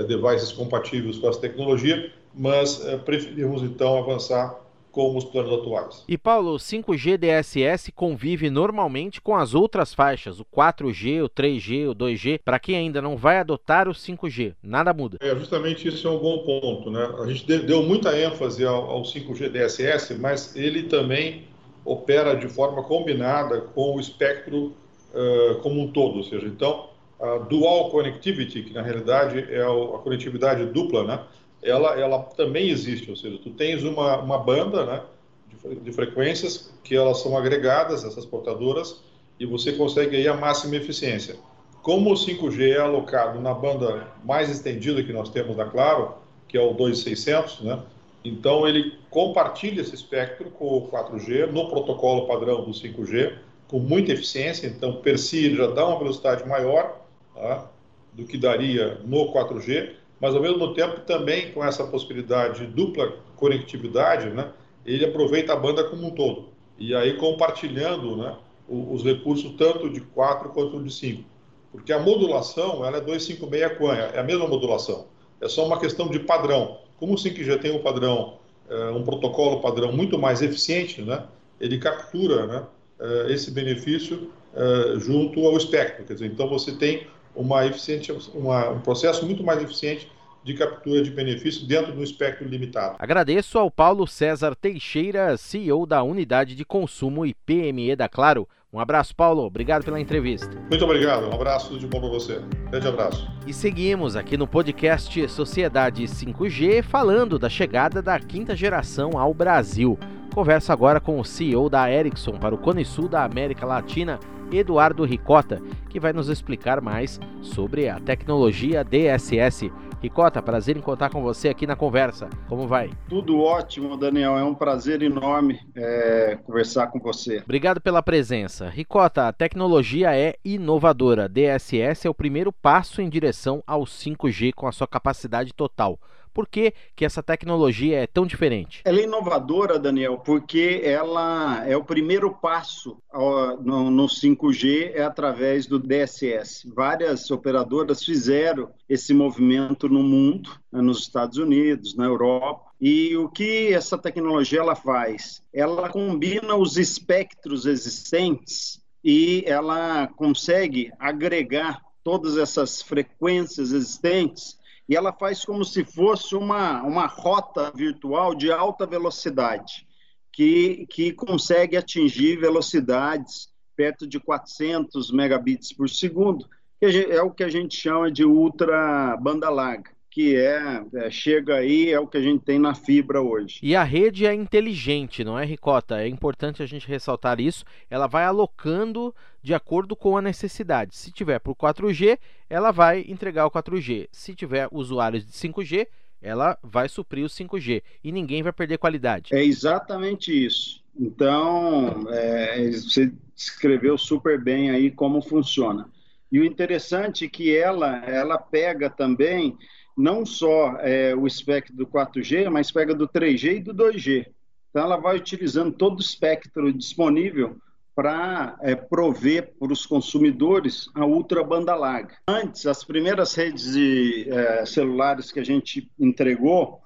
devices 0.06 0.52
compatíveis 0.52 1.18
com 1.18 1.30
essa 1.30 1.40
tecnologia, 1.40 2.12
mas 2.36 2.84
preferimos 3.06 3.64
então 3.64 3.98
avançar 3.98 4.54
com 4.98 5.16
os 5.16 5.26
planos 5.26 5.54
atuais. 5.54 6.04
E 6.08 6.18
Paulo, 6.18 6.56
o 6.56 6.58
5G 6.58 7.18
DSS 7.18 7.92
convive 7.92 8.50
normalmente 8.50 9.22
com 9.22 9.36
as 9.36 9.54
outras 9.54 9.94
faixas, 9.94 10.40
o 10.40 10.46
4G, 10.46 11.24
o 11.24 11.30
3G, 11.30 11.92
o 11.92 11.94
2G. 11.94 12.40
Para 12.44 12.58
quem 12.58 12.76
ainda 12.76 13.00
não 13.00 13.16
vai 13.16 13.38
adotar 13.38 13.88
o 13.88 13.92
5G, 13.92 14.56
nada 14.64 14.92
muda. 14.96 15.20
É, 15.22 15.36
justamente 15.36 15.88
isso 15.88 16.08
é 16.08 16.10
um 16.10 16.18
bom 16.18 16.40
ponto. 16.40 16.90
Né? 16.90 17.08
A 17.20 17.28
gente 17.28 17.46
deu 17.46 17.84
muita 17.84 18.20
ênfase 18.20 18.66
ao, 18.66 18.90
ao 18.90 19.04
5G 19.04 19.50
DSS, 19.50 20.16
mas 20.16 20.56
ele 20.56 20.84
também 20.84 21.44
opera 21.86 22.34
de 22.34 22.48
forma 22.48 22.82
combinada 22.82 23.62
com 23.62 23.98
o 23.98 24.00
espectro 24.00 24.74
uh, 25.14 25.60
como 25.62 25.80
um 25.80 25.92
todo, 25.92 26.18
ou 26.18 26.24
seja, 26.24 26.48
então 26.48 26.90
a 27.22 27.38
dual 27.38 27.92
connectivity, 27.92 28.64
que 28.64 28.74
na 28.74 28.82
realidade 28.82 29.46
é 29.48 29.62
a 29.62 29.98
conectividade 30.00 30.66
dupla, 30.66 31.04
né? 31.04 31.20
Ela, 31.68 32.00
ela 32.00 32.20
também 32.20 32.70
existe, 32.70 33.10
ou 33.10 33.16
seja, 33.16 33.38
tu 33.38 33.50
tens 33.52 33.84
uma, 33.84 34.18
uma 34.18 34.38
banda 34.38 34.86
né, 34.86 35.02
de, 35.48 35.76
de 35.76 35.92
frequências 35.92 36.72
que 36.84 36.96
elas 36.96 37.20
são 37.20 37.38
agregadas, 37.38 38.04
essas 38.04 38.26
portadoras, 38.26 39.02
e 39.40 39.46
você 39.46 39.74
consegue 39.74 40.16
aí 40.16 40.28
a 40.28 40.34
máxima 40.34 40.76
eficiência. 40.76 41.36
Como 41.82 42.12
o 42.12 42.16
5G 42.16 42.76
é 42.76 42.80
alocado 42.80 43.40
na 43.40 43.54
banda 43.54 44.08
mais 44.24 44.50
estendida 44.50 45.04
que 45.04 45.14
nós 45.14 45.30
temos 45.30 45.56
da 45.56 45.66
Claro, 45.66 46.16
que 46.48 46.58
é 46.58 46.62
o 46.62 46.74
2600, 46.74 47.62
né? 47.62 47.80
Então 48.24 48.68
ele 48.68 48.96
compartilha 49.10 49.82
esse 49.82 49.96
espectro 49.96 50.50
com 50.52 50.66
o 50.66 50.90
4G 50.90 51.50
no 51.52 51.70
protocolo 51.70 52.28
padrão 52.28 52.64
do 52.66 52.72
5G 52.72 53.38
com 53.68 53.80
muita 53.80 54.12
eficiência. 54.12 54.68
Então 54.68 54.98
per 55.02 55.18
si 55.18 55.56
já 55.56 55.68
dá 55.68 55.88
uma 55.88 56.00
velocidade 56.00 56.48
maior 56.48 57.02
tá? 57.34 57.70
do 58.14 58.26
que 58.26 58.38
daria 58.38 59.00
no 59.06 59.32
4G 59.32 59.94
mas 60.20 60.36
ao 60.36 60.42
mesmo 60.42 60.74
tempo 60.74 61.02
também 61.02 61.52
com 61.52 61.64
essa 61.64 61.84
possibilidade 61.86 62.62
de 62.62 62.68
dupla 62.68 63.14
conectividade, 63.36 64.30
né, 64.30 64.52
ele 64.86 65.06
aproveita 65.06 65.54
a 65.54 65.56
banda 65.56 65.84
como 65.84 66.08
um 66.08 66.12
todo. 66.12 66.50
E 66.78 66.96
aí 66.96 67.18
compartilhando 67.18 68.18
né, 68.18 68.36
os 68.68 69.04
recursos 69.04 69.54
tanto 69.58 69.90
de 69.90 70.02
4 70.02 70.50
quanto 70.50 70.82
de 70.82 70.92
5. 70.92 71.24
Porque 71.72 71.94
a 71.94 72.00
modulação 72.00 72.86
ela 72.86 72.98
é 72.98 73.02
256 73.02 73.78
QAM, 73.78 73.96
é 74.14 74.20
a 74.20 74.24
mesma 74.24 74.48
modulação. 74.48 75.06
É 75.40 75.48
só 75.48 75.66
uma 75.66 75.80
questão 75.80 76.08
de 76.08 76.20
padrão. 76.20 76.80
Como 76.98 77.14
o 77.14 77.16
5G 77.16 77.60
tem 77.60 77.72
um 77.72 77.82
padrão, 77.82 78.38
é, 78.70 78.90
um 78.90 79.04
protocolo 79.04 79.62
padrão 79.62 79.92
muito 79.92 80.18
mais 80.18 80.42
eficiente, 80.42 81.02
né, 81.02 81.24
ele 81.60 81.78
captura 81.78 82.48
né, 82.48 82.64
é, 83.00 83.34
esse 83.34 83.52
benefício 83.52 84.32
é, 84.56 85.00
junto 85.00 85.46
ao 85.46 85.56
espectro. 85.58 86.06
Quer 86.06 86.14
dizer, 86.14 86.28
então 86.28 86.50
você 86.50 86.72
tem 86.72 87.08
uma 87.38 87.66
eficiente, 87.66 88.12
uma, 88.34 88.70
um 88.70 88.80
processo 88.80 89.26
muito 89.26 89.44
mais 89.44 89.62
eficiente 89.62 90.10
de 90.44 90.54
captura 90.54 91.04
de 91.04 91.12
benefício 91.12 91.68
dentro 91.68 91.92
do 91.92 92.02
espectro 92.02 92.48
limitado. 92.48 92.96
Agradeço 93.00 93.60
ao 93.60 93.70
Paulo 93.70 94.08
César 94.08 94.56
Teixeira, 94.56 95.36
CEO 95.38 95.86
da 95.86 96.02
Unidade 96.04 96.56
de 96.56 96.64
Consumo 96.64 97.26
e 97.26 97.34
PME 97.34 97.96
da 97.96 98.08
Claro. 98.08 98.48
Um 98.72 98.80
abraço, 98.80 99.16
Paulo. 99.16 99.44
Obrigado 99.44 99.84
pela 99.84 100.00
entrevista. 100.00 100.50
Muito 100.70 100.84
obrigado. 100.84 101.28
Um 101.28 101.34
abraço, 101.34 101.70
tudo 101.70 101.80
de 101.80 101.88
bom 101.88 102.00
para 102.00 102.10
você. 102.10 102.42
Grande 102.70 102.88
abraço. 102.88 103.28
E 103.46 103.54
seguimos 103.54 104.16
aqui 104.16 104.38
no 104.38 104.48
podcast 104.48 105.28
Sociedade 105.30 106.04
5G 106.04 106.84
falando 106.84 107.40
da 107.40 107.50
chegada 107.50 108.02
da 108.02 108.20
quinta 108.20 108.56
geração 108.56 109.18
ao 109.18 109.34
Brasil. 109.34 109.98
Converso 110.34 110.72
agora 110.72 111.00
com 111.00 111.20
o 111.20 111.26
CEO 111.26 111.70
da 111.70 111.92
Ericsson 111.92 112.38
para 112.38 112.54
o 112.54 112.58
Cone 112.58 112.86
Sul 112.86 113.08
da 113.10 113.24
América 113.24 113.66
Latina, 113.66 114.20
Eduardo 114.52 115.04
Ricota, 115.04 115.62
que 115.90 116.00
vai 116.00 116.14
nos 116.14 116.30
explicar 116.30 116.82
mais 116.82 117.20
sobre 117.42 117.90
a 117.90 118.00
tecnologia 118.00 118.84
DSS. 118.84 119.72
Ricota, 120.02 120.44
prazer 120.44 120.78
em 120.78 120.82
contar 120.82 121.10
com 121.10 121.24
você 121.24 121.50
aqui 121.50 121.66
na 121.66 121.76
conversa. 121.76 122.30
Como 122.48 122.68
vai? 122.68 122.92
Tudo 123.10 123.40
ótimo, 123.40 123.98
Daniel. 123.98 124.38
É 124.38 124.44
um 124.44 124.54
prazer 124.54 125.02
enorme 125.02 125.60
é, 125.76 126.38
conversar 126.44 126.88
com 126.88 127.00
você. 127.00 127.42
Obrigado 127.44 127.82
pela 127.82 128.04
presença. 128.04 128.70
Ricota, 128.70 129.28
a 129.28 129.34
tecnologia 129.34 130.16
é 130.16 130.36
inovadora. 130.46 131.28
DSS 131.28 132.06
é 132.06 132.10
o 132.10 132.14
primeiro 132.14 132.52
passo 132.52 133.02
em 133.02 133.10
direção 133.10 133.64
ao 133.66 133.86
5G 133.86 134.54
com 134.54 134.68
a 134.68 134.72
sua 134.72 134.88
capacidade 134.88 135.52
total. 135.52 136.00
Por 136.38 136.48
que, 136.48 136.72
que 136.96 137.04
essa 137.04 137.24
tecnologia 137.24 137.98
é 137.98 138.06
tão 138.06 138.24
diferente? 138.24 138.84
Ela 138.86 139.00
é 139.00 139.06
inovadora, 139.06 139.80
Daniel, 139.80 140.20
porque 140.20 140.82
ela 140.84 141.68
é 141.68 141.76
o 141.76 141.84
primeiro 141.84 142.32
passo 142.32 143.02
no, 143.12 143.90
no 143.90 144.06
5G 144.06 144.92
é 144.94 145.02
através 145.02 145.66
do 145.66 145.80
DSS. 145.80 146.72
Várias 146.72 147.32
operadoras 147.32 148.04
fizeram 148.04 148.70
esse 148.88 149.16
movimento 149.16 149.90
no 149.90 150.04
mundo, 150.04 150.52
né, 150.72 150.80
nos 150.80 151.00
Estados 151.00 151.40
Unidos, 151.40 151.96
na 151.96 152.06
Europa. 152.06 152.70
E 152.80 153.18
o 153.18 153.28
que 153.30 153.74
essa 153.74 153.98
tecnologia 153.98 154.60
ela 154.60 154.76
faz? 154.76 155.42
Ela 155.52 155.90
combina 155.90 156.54
os 156.54 156.78
espectros 156.78 157.66
existentes 157.66 158.80
e 159.04 159.44
ela 159.48 160.06
consegue 160.16 160.92
agregar 161.00 161.82
todas 162.04 162.38
essas 162.38 162.80
frequências 162.80 163.72
existentes 163.72 164.57
e 164.88 164.96
ela 164.96 165.12
faz 165.12 165.44
como 165.44 165.66
se 165.66 165.84
fosse 165.84 166.36
uma, 166.36 166.82
uma 166.84 167.06
rota 167.06 167.72
virtual 167.72 168.34
de 168.34 168.52
alta 168.52 168.86
velocidade, 168.86 169.88
que, 170.32 170.86
que 170.90 171.12
consegue 171.12 171.76
atingir 171.76 172.40
velocidades 172.40 173.50
perto 173.76 174.08
de 174.08 174.20
400 174.20 175.12
megabits 175.12 175.74
por 175.74 175.90
segundo, 175.90 176.48
que 176.80 176.86
é 176.86 177.22
o 177.22 177.32
que 177.32 177.44
a 177.44 177.50
gente 177.50 177.76
chama 177.76 178.12
de 178.12 178.24
ultra 178.24 179.18
banda 179.18 179.50
larga 179.50 179.97
que 180.18 180.36
é, 180.36 180.84
é, 180.96 181.12
chega 181.12 181.58
aí, 181.58 181.92
é 181.92 182.00
o 182.00 182.08
que 182.08 182.18
a 182.18 182.22
gente 182.22 182.44
tem 182.44 182.58
na 182.58 182.74
fibra 182.74 183.22
hoje. 183.22 183.60
E 183.62 183.76
a 183.76 183.84
rede 183.84 184.26
é 184.26 184.34
inteligente, 184.34 185.24
não 185.24 185.38
é, 185.38 185.46
Ricota? 185.46 186.02
É 186.02 186.08
importante 186.08 186.64
a 186.64 186.66
gente 186.66 186.88
ressaltar 186.88 187.40
isso. 187.40 187.64
Ela 187.88 188.08
vai 188.08 188.24
alocando 188.24 189.14
de 189.44 189.54
acordo 189.54 189.96
com 189.96 190.18
a 190.18 190.22
necessidade. 190.22 190.98
Se 190.98 191.12
tiver 191.12 191.38
por 191.38 191.54
4G, 191.56 192.18
ela 192.50 192.72
vai 192.72 193.06
entregar 193.08 193.46
o 193.46 193.52
4G. 193.52 194.08
Se 194.12 194.34
tiver 194.34 194.68
usuários 194.72 195.24
de 195.24 195.34
5G, 195.34 195.86
ela 196.20 196.58
vai 196.64 196.90
suprir 196.90 197.24
o 197.24 197.30
5G 197.30 197.84
e 198.04 198.12
ninguém 198.12 198.42
vai 198.42 198.52
perder 198.52 198.80
qualidade. 198.80 199.36
É 199.36 199.46
exatamente 199.46 200.34
isso. 200.34 200.84
Então, 201.00 202.08
é, 202.10 202.72
você 202.72 203.14
descreveu 203.36 203.96
super 204.00 204.42
bem 204.42 204.72
aí 204.72 204.90
como 204.90 205.22
funciona. 205.22 205.88
E 206.32 206.40
o 206.40 206.44
interessante 206.44 207.26
é 207.26 207.30
que 207.30 207.56
ela, 207.56 208.04
ela 208.04 208.40
pega 208.40 208.90
também 208.90 209.56
não 209.98 210.26
só 210.26 210.78
é, 210.80 211.16
o 211.16 211.26
espectro 211.26 211.76
do 211.76 211.88
4G, 211.88 212.50
mas 212.50 212.72
pega 212.72 212.94
do 212.94 213.08
3G 213.08 213.58
e 213.58 213.62
do 213.62 213.74
2G. 213.74 214.28
Então, 214.70 214.84
ela 214.84 214.98
vai 214.98 215.18
utilizando 215.18 215.74
todo 215.74 215.98
o 215.98 216.02
espectro 216.02 216.72
disponível 216.72 217.58
para 217.96 218.56
é, 218.62 218.76
prover 218.76 219.56
para 219.60 219.74
os 219.74 219.88
consumidores 219.88 220.88
a 220.94 221.04
ultra 221.04 221.44
banda 221.44 221.74
larga. 221.74 222.16
Antes, 222.28 222.68
as 222.68 222.84
primeiras 222.84 223.34
redes 223.34 223.74
de 223.74 224.30
é, 224.30 224.66
celulares 224.68 225.32
que 225.32 225.40
a 225.40 225.44
gente 225.44 225.90
entregou, 226.00 226.80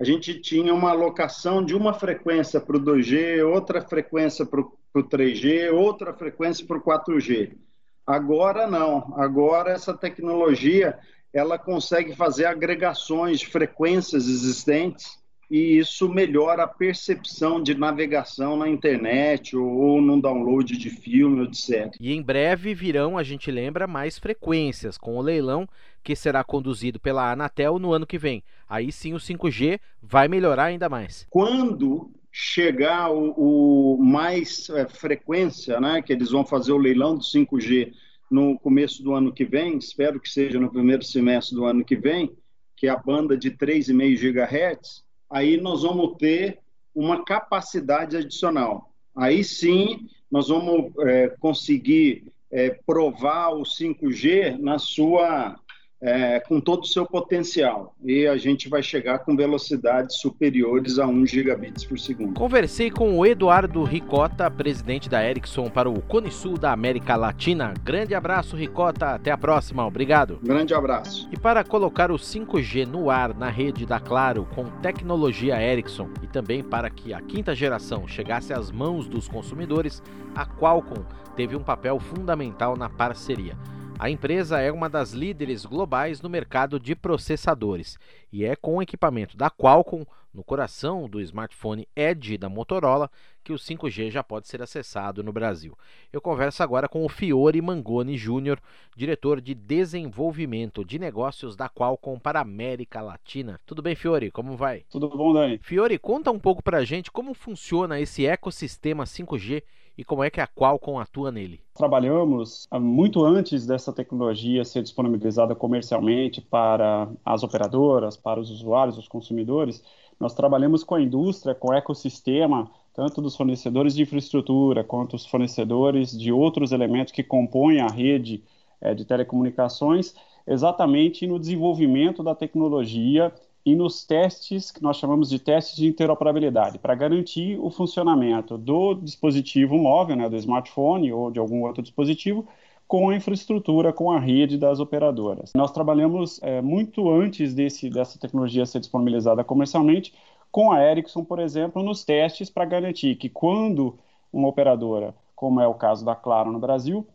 a 0.00 0.04
gente 0.04 0.40
tinha 0.40 0.72
uma 0.72 0.90
alocação 0.90 1.62
de 1.62 1.74
uma 1.74 1.92
frequência 1.92 2.60
para 2.62 2.78
o 2.78 2.80
2G, 2.80 3.46
outra 3.46 3.82
frequência 3.82 4.46
para 4.46 4.60
o 4.60 4.72
3G, 4.94 5.70
outra 5.70 6.14
frequência 6.14 6.66
para 6.66 6.78
o 6.78 6.82
4G. 6.82 7.58
Agora 8.06 8.66
não. 8.66 9.14
Agora 9.16 9.70
essa 9.70 9.92
tecnologia 9.92 10.98
ela 11.34 11.58
consegue 11.58 12.14
fazer 12.14 12.46
agregações 12.46 13.40
de 13.40 13.48
frequências 13.48 14.28
existentes 14.28 15.18
e 15.50 15.78
isso 15.78 16.08
melhora 16.08 16.62
a 16.62 16.68
percepção 16.68 17.62
de 17.62 17.74
navegação 17.74 18.56
na 18.56 18.68
internet 18.68 19.56
ou, 19.56 19.66
ou 19.66 20.00
num 20.00 20.18
download 20.18 20.76
de 20.76 20.88
filme, 20.88 21.44
etc. 21.44 21.94
E 22.00 22.12
em 22.12 22.22
breve 22.22 22.72
virão, 22.72 23.18
a 23.18 23.22
gente 23.22 23.50
lembra, 23.50 23.86
mais 23.86 24.18
frequências 24.18 24.96
com 24.96 25.16
o 25.16 25.20
leilão 25.22 25.68
que 26.02 26.16
será 26.16 26.42
conduzido 26.44 27.00
pela 27.00 27.30
Anatel 27.30 27.78
no 27.78 27.92
ano 27.92 28.06
que 28.06 28.16
vem. 28.16 28.42
Aí 28.68 28.90
sim 28.92 29.12
o 29.12 29.18
5G 29.18 29.80
vai 30.00 30.28
melhorar 30.28 30.64
ainda 30.64 30.88
mais. 30.88 31.26
Quando 31.28 32.10
chegar 32.32 33.10
o, 33.10 33.96
o 33.96 34.02
mais 34.02 34.68
é, 34.70 34.88
frequência, 34.88 35.80
né, 35.80 36.02
que 36.02 36.12
eles 36.12 36.30
vão 36.30 36.44
fazer 36.44 36.72
o 36.72 36.78
leilão 36.78 37.16
do 37.16 37.22
5G 37.22 37.92
no 38.30 38.58
começo 38.58 39.02
do 39.02 39.14
ano 39.14 39.32
que 39.32 39.44
vem, 39.44 39.76
espero 39.78 40.20
que 40.20 40.28
seja 40.28 40.58
no 40.58 40.70
primeiro 40.70 41.04
semestre 41.04 41.54
do 41.54 41.64
ano 41.64 41.84
que 41.84 41.96
vem, 41.96 42.34
que 42.76 42.86
é 42.86 42.90
a 42.90 42.96
banda 42.96 43.36
de 43.36 43.50
3,5 43.50 44.16
GHz, 44.16 45.04
aí 45.30 45.60
nós 45.60 45.82
vamos 45.82 46.16
ter 46.18 46.58
uma 46.94 47.24
capacidade 47.24 48.16
adicional. 48.16 48.92
Aí 49.16 49.44
sim, 49.44 50.08
nós 50.30 50.48
vamos 50.48 50.92
é, 51.00 51.28
conseguir 51.40 52.32
é, 52.50 52.70
provar 52.86 53.50
o 53.50 53.62
5G 53.62 54.58
na 54.58 54.78
sua 54.78 55.58
é, 56.04 56.38
com 56.38 56.60
todo 56.60 56.82
o 56.82 56.86
seu 56.86 57.06
potencial 57.06 57.94
e 58.04 58.26
a 58.26 58.36
gente 58.36 58.68
vai 58.68 58.82
chegar 58.82 59.20
com 59.20 59.34
velocidades 59.34 60.20
superiores 60.20 60.98
a 60.98 61.06
1 61.06 61.26
gigabits 61.26 61.82
por 61.82 61.98
segundo. 61.98 62.34
Conversei 62.34 62.90
com 62.90 63.18
o 63.18 63.24
Eduardo 63.24 63.82
Ricota, 63.84 64.50
presidente 64.50 65.08
da 65.08 65.26
Ericsson 65.26 65.70
para 65.70 65.88
o 65.88 66.02
Cone 66.02 66.30
Sul 66.30 66.58
da 66.58 66.72
América 66.72 67.16
Latina. 67.16 67.72
Grande 67.82 68.14
abraço, 68.14 68.54
Ricota. 68.54 69.14
Até 69.14 69.30
a 69.30 69.38
próxima. 69.38 69.86
Obrigado. 69.86 70.38
Grande 70.42 70.74
abraço. 70.74 71.26
E 71.32 71.38
para 71.38 71.64
colocar 71.64 72.12
o 72.12 72.16
5G 72.16 72.86
no 72.86 73.08
ar 73.08 73.34
na 73.34 73.48
rede 73.48 73.86
da 73.86 73.98
Claro 73.98 74.46
com 74.54 74.64
tecnologia 74.82 75.62
Ericsson 75.62 76.10
e 76.22 76.26
também 76.26 76.62
para 76.62 76.90
que 76.90 77.14
a 77.14 77.22
quinta 77.22 77.54
geração 77.54 78.06
chegasse 78.06 78.52
às 78.52 78.70
mãos 78.70 79.08
dos 79.08 79.26
consumidores, 79.26 80.02
a 80.34 80.44
Qualcomm 80.44 81.02
teve 81.34 81.56
um 81.56 81.62
papel 81.62 81.98
fundamental 81.98 82.76
na 82.76 82.90
parceria. 82.90 83.56
A 83.96 84.10
empresa 84.10 84.60
é 84.60 84.72
uma 84.72 84.90
das 84.90 85.12
líderes 85.12 85.64
globais 85.64 86.20
no 86.20 86.28
mercado 86.28 86.80
de 86.80 86.96
processadores 86.96 87.96
e 88.32 88.44
é 88.44 88.56
com 88.56 88.76
o 88.76 88.82
equipamento 88.82 89.36
da 89.36 89.48
Qualcomm 89.48 90.04
no 90.34 90.42
coração 90.42 91.08
do 91.08 91.20
smartphone 91.20 91.88
Edge 91.94 92.36
da 92.36 92.48
Motorola 92.48 93.08
que 93.44 93.52
o 93.52 93.56
5G 93.56 94.10
já 94.10 94.22
pode 94.22 94.48
ser 94.48 94.60
acessado 94.60 95.22
no 95.22 95.32
Brasil. 95.32 95.78
Eu 96.12 96.20
converso 96.20 96.62
agora 96.62 96.88
com 96.88 97.04
o 97.04 97.08
Fiore 97.08 97.62
Mangoni 97.62 98.18
Júnior, 98.18 98.58
diretor 98.96 99.40
de 99.40 99.54
desenvolvimento 99.54 100.84
de 100.84 100.98
negócios 100.98 101.54
da 101.54 101.68
Qualcomm 101.68 102.18
para 102.18 102.40
a 102.40 102.42
América 102.42 103.00
Latina. 103.00 103.60
Tudo 103.64 103.80
bem, 103.80 103.94
Fiore? 103.94 104.30
Como 104.32 104.56
vai? 104.56 104.84
Tudo 104.90 105.08
bom, 105.08 105.32
Dani. 105.32 105.60
Fiore, 105.62 105.98
conta 105.98 106.32
um 106.32 106.38
pouco 106.38 106.62
para 106.62 106.78
a 106.78 106.84
gente 106.84 107.12
como 107.12 107.32
funciona 107.32 108.00
esse 108.00 108.26
ecossistema 108.26 109.04
5G 109.04 109.62
e 109.96 110.04
como 110.04 110.24
é 110.24 110.30
que 110.30 110.40
a 110.40 110.46
Qualcomm 110.46 110.98
atua 110.98 111.30
nele? 111.30 111.60
Trabalhamos 111.74 112.66
ah, 112.70 112.80
muito 112.80 113.24
antes 113.24 113.66
dessa 113.66 113.92
tecnologia 113.92 114.64
ser 114.64 114.82
disponibilizada 114.82 115.54
comercialmente 115.54 116.40
para 116.40 117.08
as 117.24 117.42
operadoras, 117.42 118.16
para 118.16 118.40
os 118.40 118.50
usuários, 118.50 118.98
os 118.98 119.08
consumidores. 119.08 119.82
Nós 120.18 120.34
trabalhamos 120.34 120.82
com 120.82 120.94
a 120.94 121.00
indústria, 121.00 121.54
com 121.54 121.68
o 121.68 121.74
ecossistema, 121.74 122.70
tanto 122.92 123.20
dos 123.20 123.36
fornecedores 123.36 123.94
de 123.94 124.02
infraestrutura 124.02 124.84
quanto 124.84 125.16
os 125.16 125.26
fornecedores 125.26 126.16
de 126.16 126.32
outros 126.32 126.72
elementos 126.72 127.12
que 127.12 127.22
compõem 127.22 127.80
a 127.80 127.88
rede 127.88 128.42
é, 128.80 128.94
de 128.94 129.04
telecomunicações, 129.04 130.14
exatamente 130.46 131.26
no 131.26 131.38
desenvolvimento 131.38 132.22
da 132.22 132.34
tecnologia 132.34 133.32
e 133.64 133.74
nos 133.74 134.04
testes 134.04 134.70
que 134.70 134.82
nós 134.82 134.98
chamamos 134.98 135.30
de 135.30 135.38
testes 135.38 135.76
de 135.76 135.86
interoperabilidade, 135.86 136.78
para 136.78 136.94
garantir 136.94 137.58
o 137.58 137.70
funcionamento 137.70 138.58
do 138.58 138.94
dispositivo 138.94 139.78
móvel, 139.78 140.16
né, 140.16 140.28
do 140.28 140.36
smartphone 140.36 141.12
ou 141.12 141.30
de 141.30 141.38
algum 141.38 141.62
outro 141.62 141.82
dispositivo, 141.82 142.46
com 142.86 143.08
a 143.08 143.16
infraestrutura, 143.16 143.92
com 143.92 144.12
a 144.12 144.20
rede 144.20 144.58
das 144.58 144.78
operadoras. 144.78 145.52
Nós 145.56 145.72
trabalhamos 145.72 146.38
é, 146.42 146.60
muito 146.60 147.10
antes 147.10 147.54
desse, 147.54 147.88
dessa 147.88 148.18
tecnologia 148.18 148.66
ser 148.66 148.80
disponibilizada 148.80 149.42
comercialmente 149.42 150.12
com 150.50 150.70
a 150.70 150.82
Ericsson, 150.84 151.24
por 151.24 151.40
exemplo, 151.40 151.82
nos 151.82 152.04
testes 152.04 152.50
para 152.50 152.64
garantir 152.64 153.16
que 153.16 153.28
quando 153.28 153.98
uma 154.32 154.48
operadora, 154.48 155.14
como 155.34 155.60
é 155.60 155.66
o 155.66 155.74
caso 155.74 156.04
da 156.04 156.14
Claro 156.14 156.52
no 156.52 156.58
Brasil, 156.58 157.06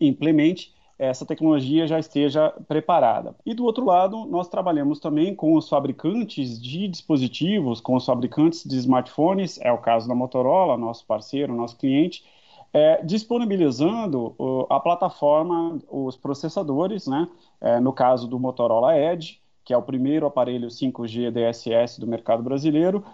implemente 0.00 0.74
essa 1.02 1.26
tecnologia 1.26 1.86
já 1.86 1.98
esteja 1.98 2.50
preparada. 2.68 3.34
E 3.44 3.52
do 3.54 3.64
outro 3.64 3.84
lado, 3.84 4.24
nós 4.26 4.48
trabalhamos 4.48 5.00
também 5.00 5.34
com 5.34 5.56
os 5.56 5.68
fabricantes 5.68 6.62
de 6.62 6.86
dispositivos, 6.86 7.80
com 7.80 7.96
os 7.96 8.06
fabricantes 8.06 8.64
de 8.64 8.76
smartphones, 8.76 9.58
é 9.60 9.72
o 9.72 9.78
caso 9.78 10.06
da 10.06 10.14
Motorola, 10.14 10.78
nosso 10.78 11.04
parceiro, 11.04 11.54
nosso 11.54 11.76
cliente, 11.76 12.24
é, 12.72 13.02
disponibilizando 13.04 14.34
uh, 14.38 14.66
a 14.70 14.78
plataforma, 14.78 15.78
os 15.90 16.16
processadores, 16.16 17.06
né, 17.06 17.28
é, 17.60 17.80
no 17.80 17.92
caso 17.92 18.28
do 18.28 18.38
Motorola 18.38 18.96
Edge, 18.96 19.41
que 19.64 19.72
é 19.72 19.76
o 19.76 19.82
primeiro 19.82 20.26
aparelho 20.26 20.68
5G 20.68 21.30
DSS 21.30 22.00
do 22.00 22.06
mercado 22.06 22.42
brasileiro, 22.42 23.04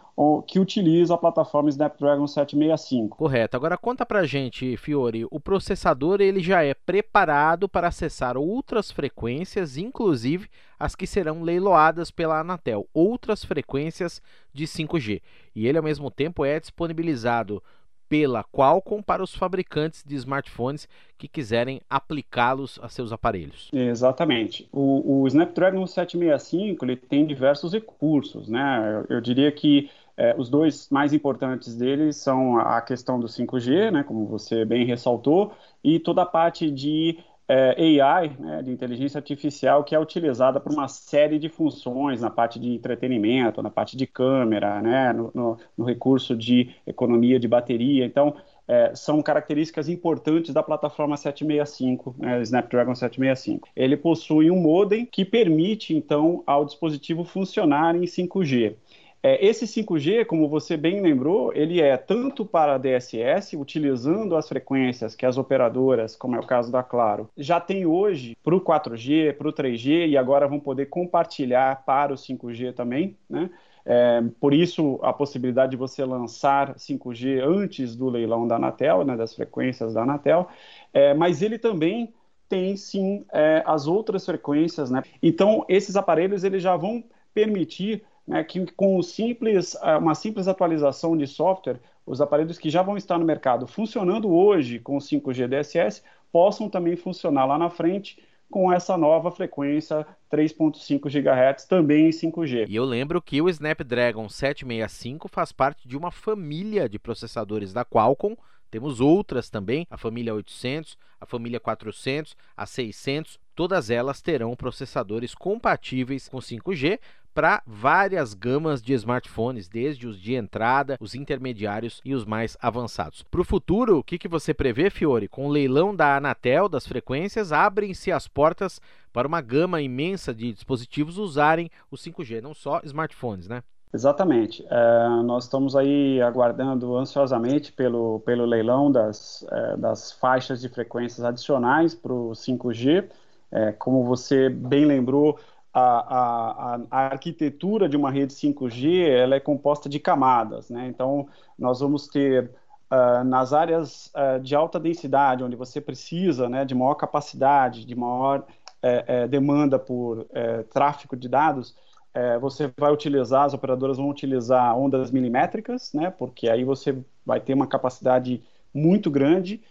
que 0.46 0.58
utiliza 0.58 1.14
a 1.14 1.18
plataforma 1.18 1.68
Snapdragon 1.68 2.26
765. 2.26 3.16
Correto. 3.16 3.56
Agora 3.56 3.76
conta 3.76 4.06
pra 4.06 4.24
gente, 4.24 4.76
Fiore, 4.76 5.26
o 5.30 5.38
processador 5.38 6.20
ele 6.20 6.40
já 6.40 6.64
é 6.64 6.74
preparado 6.74 7.68
para 7.68 7.88
acessar 7.88 8.36
outras 8.36 8.90
frequências, 8.90 9.76
inclusive 9.76 10.48
as 10.78 10.94
que 10.94 11.06
serão 11.06 11.42
leiloadas 11.42 12.10
pela 12.10 12.40
Anatel, 12.40 12.88
outras 12.94 13.44
frequências 13.44 14.22
de 14.52 14.64
5G. 14.64 15.20
E 15.54 15.66
ele 15.66 15.78
ao 15.78 15.84
mesmo 15.84 16.10
tempo 16.10 16.44
é 16.44 16.58
disponibilizado 16.58 17.62
pela 18.08 18.42
Qualcomm 18.44 19.02
para 19.02 19.22
os 19.22 19.34
fabricantes 19.34 20.02
de 20.04 20.14
smartphones 20.14 20.88
que 21.16 21.28
quiserem 21.28 21.80
aplicá-los 21.90 22.78
a 22.82 22.88
seus 22.88 23.12
aparelhos. 23.12 23.70
Exatamente. 23.72 24.68
O, 24.72 25.22
o, 25.22 25.26
Snapdragon 25.26 25.86
765 25.86 26.84
ele 26.84 26.96
tem 26.96 27.26
diversos 27.26 27.72
recursos, 27.72 28.48
né? 28.48 29.04
Eu, 29.08 29.16
eu 29.16 29.20
diria 29.20 29.50
que 29.52 29.90
é, 30.16 30.34
os 30.36 30.50
dois 30.50 30.88
mais 30.90 31.12
importantes 31.12 31.76
deles 31.76 32.16
são 32.16 32.58
a 32.58 32.80
questão 32.80 33.20
do 33.20 33.28
5G, 33.28 33.92
né, 33.92 34.02
como 34.02 34.26
você 34.26 34.64
bem 34.64 34.84
ressaltou, 34.84 35.52
e 35.82 36.00
toda 36.00 36.22
a 36.22 36.26
parte 36.26 36.68
de 36.72 37.18
é, 37.48 38.00
AI, 38.02 38.36
né, 38.38 38.62
de 38.62 38.70
inteligência 38.70 39.18
artificial, 39.18 39.82
que 39.82 39.94
é 39.94 39.98
utilizada 39.98 40.60
para 40.60 40.72
uma 40.72 40.86
série 40.86 41.38
de 41.38 41.48
funções 41.48 42.20
na 42.20 42.28
parte 42.28 42.58
de 42.58 42.74
entretenimento, 42.74 43.62
na 43.62 43.70
parte 43.70 43.96
de 43.96 44.06
câmera, 44.06 44.82
né, 44.82 45.12
no, 45.14 45.30
no, 45.34 45.58
no 45.76 45.84
recurso 45.84 46.36
de 46.36 46.70
economia 46.86 47.40
de 47.40 47.48
bateria. 47.48 48.04
Então, 48.04 48.34
é, 48.68 48.94
são 48.94 49.22
características 49.22 49.88
importantes 49.88 50.52
da 50.52 50.62
plataforma 50.62 51.16
765, 51.16 52.14
né, 52.18 52.42
Snapdragon 52.42 52.94
765. 52.94 53.66
Ele 53.74 53.96
possui 53.96 54.50
um 54.50 54.60
modem 54.60 55.06
que 55.06 55.24
permite, 55.24 55.96
então, 55.96 56.42
ao 56.46 56.66
dispositivo 56.66 57.24
funcionar 57.24 57.96
em 57.96 58.02
5G. 58.04 58.74
É, 59.22 59.44
esse 59.44 59.66
5G, 59.66 60.24
como 60.24 60.48
você 60.48 60.76
bem 60.76 61.00
lembrou, 61.00 61.52
ele 61.52 61.80
é 61.80 61.96
tanto 61.96 62.44
para 62.44 62.78
DSS, 62.78 63.56
utilizando 63.56 64.36
as 64.36 64.48
frequências 64.48 65.14
que 65.14 65.26
as 65.26 65.36
operadoras, 65.36 66.14
como 66.14 66.36
é 66.36 66.38
o 66.38 66.46
caso 66.46 66.70
da 66.70 66.82
Claro, 66.82 67.28
já 67.36 67.60
tem 67.60 67.84
hoje 67.84 68.36
para 68.42 68.54
o 68.54 68.60
4G, 68.60 69.32
para 69.32 69.48
o 69.48 69.52
3G 69.52 70.08
e 70.08 70.16
agora 70.16 70.46
vão 70.46 70.60
poder 70.60 70.86
compartilhar 70.86 71.84
para 71.84 72.12
o 72.12 72.16
5G 72.16 72.72
também, 72.72 73.16
né? 73.28 73.50
É, 73.90 74.22
por 74.38 74.52
isso, 74.52 75.00
a 75.02 75.14
possibilidade 75.14 75.70
de 75.70 75.76
você 75.78 76.04
lançar 76.04 76.74
5G 76.74 77.40
antes 77.42 77.96
do 77.96 78.10
leilão 78.10 78.46
da 78.46 78.56
Anatel, 78.56 79.02
né, 79.02 79.16
das 79.16 79.34
frequências 79.34 79.94
da 79.94 80.02
Anatel, 80.02 80.46
é, 80.92 81.14
mas 81.14 81.40
ele 81.40 81.58
também 81.58 82.12
tem 82.50 82.76
sim 82.76 83.24
é, 83.32 83.62
as 83.66 83.86
outras 83.86 84.26
frequências, 84.26 84.90
né? 84.90 85.02
Então, 85.22 85.64
esses 85.68 85.96
aparelhos 85.96 86.44
eles 86.44 86.62
já 86.62 86.76
vão 86.76 87.02
permitir 87.32 88.04
né, 88.28 88.44
que 88.44 88.64
com 88.72 89.02
simples, 89.02 89.74
ah, 89.80 89.96
uma 89.96 90.14
simples 90.14 90.46
atualização 90.46 91.16
de 91.16 91.26
software, 91.26 91.80
os 92.06 92.20
aparelhos 92.20 92.58
que 92.58 92.68
já 92.68 92.82
vão 92.82 92.96
estar 92.96 93.18
no 93.18 93.24
mercado 93.24 93.66
funcionando 93.66 94.30
hoje 94.30 94.78
com 94.78 94.98
5G 94.98 95.48
DSS 95.48 96.02
possam 96.30 96.68
também 96.68 96.94
funcionar 96.94 97.46
lá 97.46 97.58
na 97.58 97.70
frente 97.70 98.22
com 98.50 98.70
essa 98.72 98.96
nova 98.96 99.30
frequência 99.30 100.06
3.5 100.30 101.08
GHz 101.08 101.64
também 101.64 102.06
em 102.06 102.10
5G. 102.10 102.66
E 102.68 102.76
eu 102.76 102.84
lembro 102.84 103.20
que 103.20 103.40
o 103.40 103.48
Snapdragon 103.48 104.28
765 104.28 105.26
faz 105.28 105.50
parte 105.50 105.88
de 105.88 105.96
uma 105.96 106.10
família 106.10 106.88
de 106.88 106.98
processadores 106.98 107.72
da 107.72 107.84
Qualcomm. 107.84 108.36
Temos 108.70 109.00
outras 109.00 109.48
também, 109.48 109.86
a 109.90 109.96
família 109.96 110.34
800, 110.34 110.96
a 111.20 111.26
família 111.26 111.58
400, 111.58 112.36
a 112.56 112.66
600, 112.66 113.38
todas 113.54 113.90
elas 113.90 114.20
terão 114.20 114.54
processadores 114.54 115.34
compatíveis 115.34 116.28
com 116.28 116.38
5G, 116.38 116.98
para 117.38 117.62
várias 117.64 118.34
gamas 118.34 118.82
de 118.82 118.92
smartphones, 118.94 119.68
desde 119.68 120.08
os 120.08 120.20
de 120.20 120.34
entrada, 120.34 120.96
os 120.98 121.14
intermediários 121.14 122.00
e 122.04 122.12
os 122.12 122.24
mais 122.24 122.56
avançados. 122.60 123.22
Para 123.22 123.40
o 123.40 123.44
futuro, 123.44 123.98
o 123.98 124.02
que, 124.02 124.18
que 124.18 124.26
você 124.26 124.52
prevê, 124.52 124.90
Fiore? 124.90 125.28
Com 125.28 125.46
o 125.46 125.50
leilão 125.50 125.94
da 125.94 126.16
Anatel 126.16 126.68
das 126.68 126.84
frequências, 126.84 127.52
abrem-se 127.52 128.10
as 128.10 128.26
portas 128.26 128.80
para 129.12 129.28
uma 129.28 129.40
gama 129.40 129.80
imensa 129.80 130.34
de 130.34 130.52
dispositivos 130.52 131.16
usarem 131.16 131.70
o 131.90 131.96
5G, 131.96 132.40
não 132.40 132.54
só 132.54 132.80
smartphones, 132.82 133.46
né? 133.46 133.62
Exatamente. 133.92 134.66
É, 134.68 135.08
nós 135.24 135.44
estamos 135.44 135.74
aí 135.74 136.20
aguardando 136.20 136.96
ansiosamente 136.96 137.72
pelo, 137.72 138.20
pelo 138.20 138.44
leilão 138.44 138.92
das, 138.92 139.46
é, 139.50 139.76
das 139.76 140.12
faixas 140.12 140.60
de 140.60 140.68
frequências 140.68 141.24
adicionais 141.24 141.94
para 141.94 142.12
o 142.12 142.30
5G. 142.30 143.08
É, 143.50 143.72
como 143.72 144.04
você 144.04 144.50
bem 144.50 144.84
lembrou, 144.84 145.38
a, 145.72 146.74
a, 146.74 146.80
a, 146.90 146.98
arquitetura 147.06 147.88
de 147.88 147.96
uma 147.96 148.10
rede 148.10 148.34
5G 148.34 149.08
ela 149.08 149.36
é 149.36 149.40
composta 149.40 149.88
de 149.88 149.98
camadas, 149.98 150.70
né? 150.70 150.86
Então, 150.88 151.28
nós 151.58 151.80
vamos 151.80 152.08
ter 152.08 152.50
uh, 152.90 153.24
nas 153.24 153.52
áreas 153.52 154.12
uh, 154.14 154.40
de 154.40 154.54
alta 154.54 154.80
densidade, 154.80 155.44
onde 155.44 155.56
você 155.56 155.80
precisa 155.80 156.48
né, 156.48 156.64
de 156.64 156.74
maior 156.74 156.94
capacidade, 156.94 157.84
de 157.84 157.94
maior 157.94 158.40
uh, 158.40 159.28
demanda 159.28 159.78
por 159.78 160.26
eh, 160.32 160.62
tráfego 160.64 161.16
de 161.16 161.28
dados, 161.28 161.74
eh, 162.14 162.38
você 162.38 162.72
vai 162.76 162.92
utilizar, 162.92 163.44
as 163.44 163.54
operadoras 163.54 163.96
vão 163.96 164.08
utilizar 164.08 164.76
ondas 164.76 165.10
milimétricas, 165.10 165.92
né? 165.92 166.10
Porque 166.10 166.48
aí 166.48 166.64
você 166.64 166.96
vai 167.24 167.40
ter 167.40 167.54
uma 167.54 167.66
capacidade 167.66 168.42
muito 168.72 169.10
grande, 169.10 169.62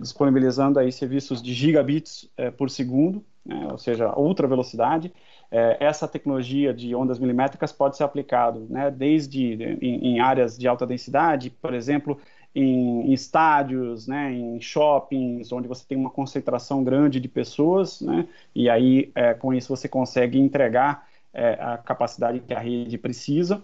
disponibilizando 0.00 0.78
aí 0.78 0.90
serviços 0.90 1.40
de 1.40 1.54
gigabits 1.54 2.28
por 2.58 2.68
segundo, 2.68 3.24
né, 3.44 3.68
ou 3.70 3.78
seja, 3.78 4.12
ultra 4.18 4.46
velocidade. 4.46 5.12
É, 5.50 5.76
essa 5.80 6.08
tecnologia 6.08 6.72
de 6.72 6.94
ondas 6.94 7.18
milimétricas 7.18 7.72
pode 7.72 7.96
ser 7.96 8.04
aplicado 8.04 8.66
né, 8.70 8.90
desde 8.90 9.52
em, 9.82 10.14
em, 10.14 10.20
áreas 10.20 10.56
de 10.56 10.66
alta 10.66 10.86
densidade, 10.86 11.50
por 11.50 11.74
exemplo, 11.74 12.18
em, 12.54 13.10
em, 13.10 13.12
estádios, 13.12 14.06
né, 14.06 14.32
em 14.32 14.60
shoppings, 14.60 15.52
onde 15.52 15.68
você 15.68 15.84
tem 15.86 15.98
uma 15.98 16.10
concentração 16.10 16.82
grande 16.82 17.20
de 17.20 17.28
pessoas, 17.28 18.00
né, 18.00 18.26
e 18.54 18.70
aí 18.70 19.10
é, 19.14 19.34
com 19.34 19.52
isso 19.52 19.74
você 19.74 19.88
consegue 19.88 20.38
entregar 20.38 21.06
é, 21.32 21.58
a 21.60 21.78
capacidade 21.78 22.40
que 22.40 22.54
a 22.54 22.58
rede 22.58 22.98
precisa. 22.98 23.62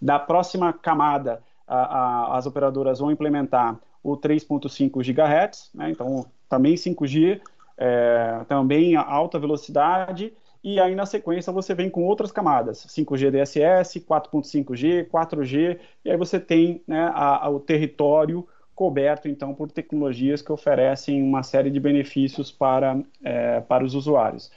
Da 0.00 0.18
próxima 0.18 0.72
camada, 0.72 1.42
a, 1.66 1.76
a, 1.76 2.38
as 2.38 2.46
operadoras 2.46 2.98
vão 2.98 3.10
implementar 3.10 3.78
o 4.02 4.16
3.5 4.16 5.02
GHz, 5.02 5.70
né, 5.74 5.90
então 5.90 6.26
também 6.48 6.74
5G, 6.74 7.40
é, 7.76 8.40
também 8.48 8.94
alta 8.94 9.38
velocidade, 9.38 10.32
e 10.62 10.80
aí 10.80 10.94
na 10.94 11.06
sequência 11.06 11.52
você 11.52 11.74
vem 11.74 11.90
com 11.90 12.04
outras 12.04 12.30
camadas, 12.30 12.86
5G 12.86 13.30
DSS, 13.30 14.00
4.5G, 14.00 15.08
4G, 15.08 15.78
e 16.04 16.10
aí 16.10 16.16
você 16.16 16.38
tem 16.38 16.82
né, 16.86 17.10
a, 17.14 17.48
o 17.48 17.58
território 17.58 18.46
coberto 18.74 19.26
então 19.26 19.54
por 19.54 19.70
tecnologias 19.70 20.42
que 20.42 20.52
oferecem 20.52 21.22
uma 21.22 21.42
série 21.42 21.70
de 21.70 21.80
benefícios 21.80 22.52
para, 22.52 23.00
é, 23.24 23.60
para 23.60 23.84
os 23.84 23.94
usuários. 23.94 24.50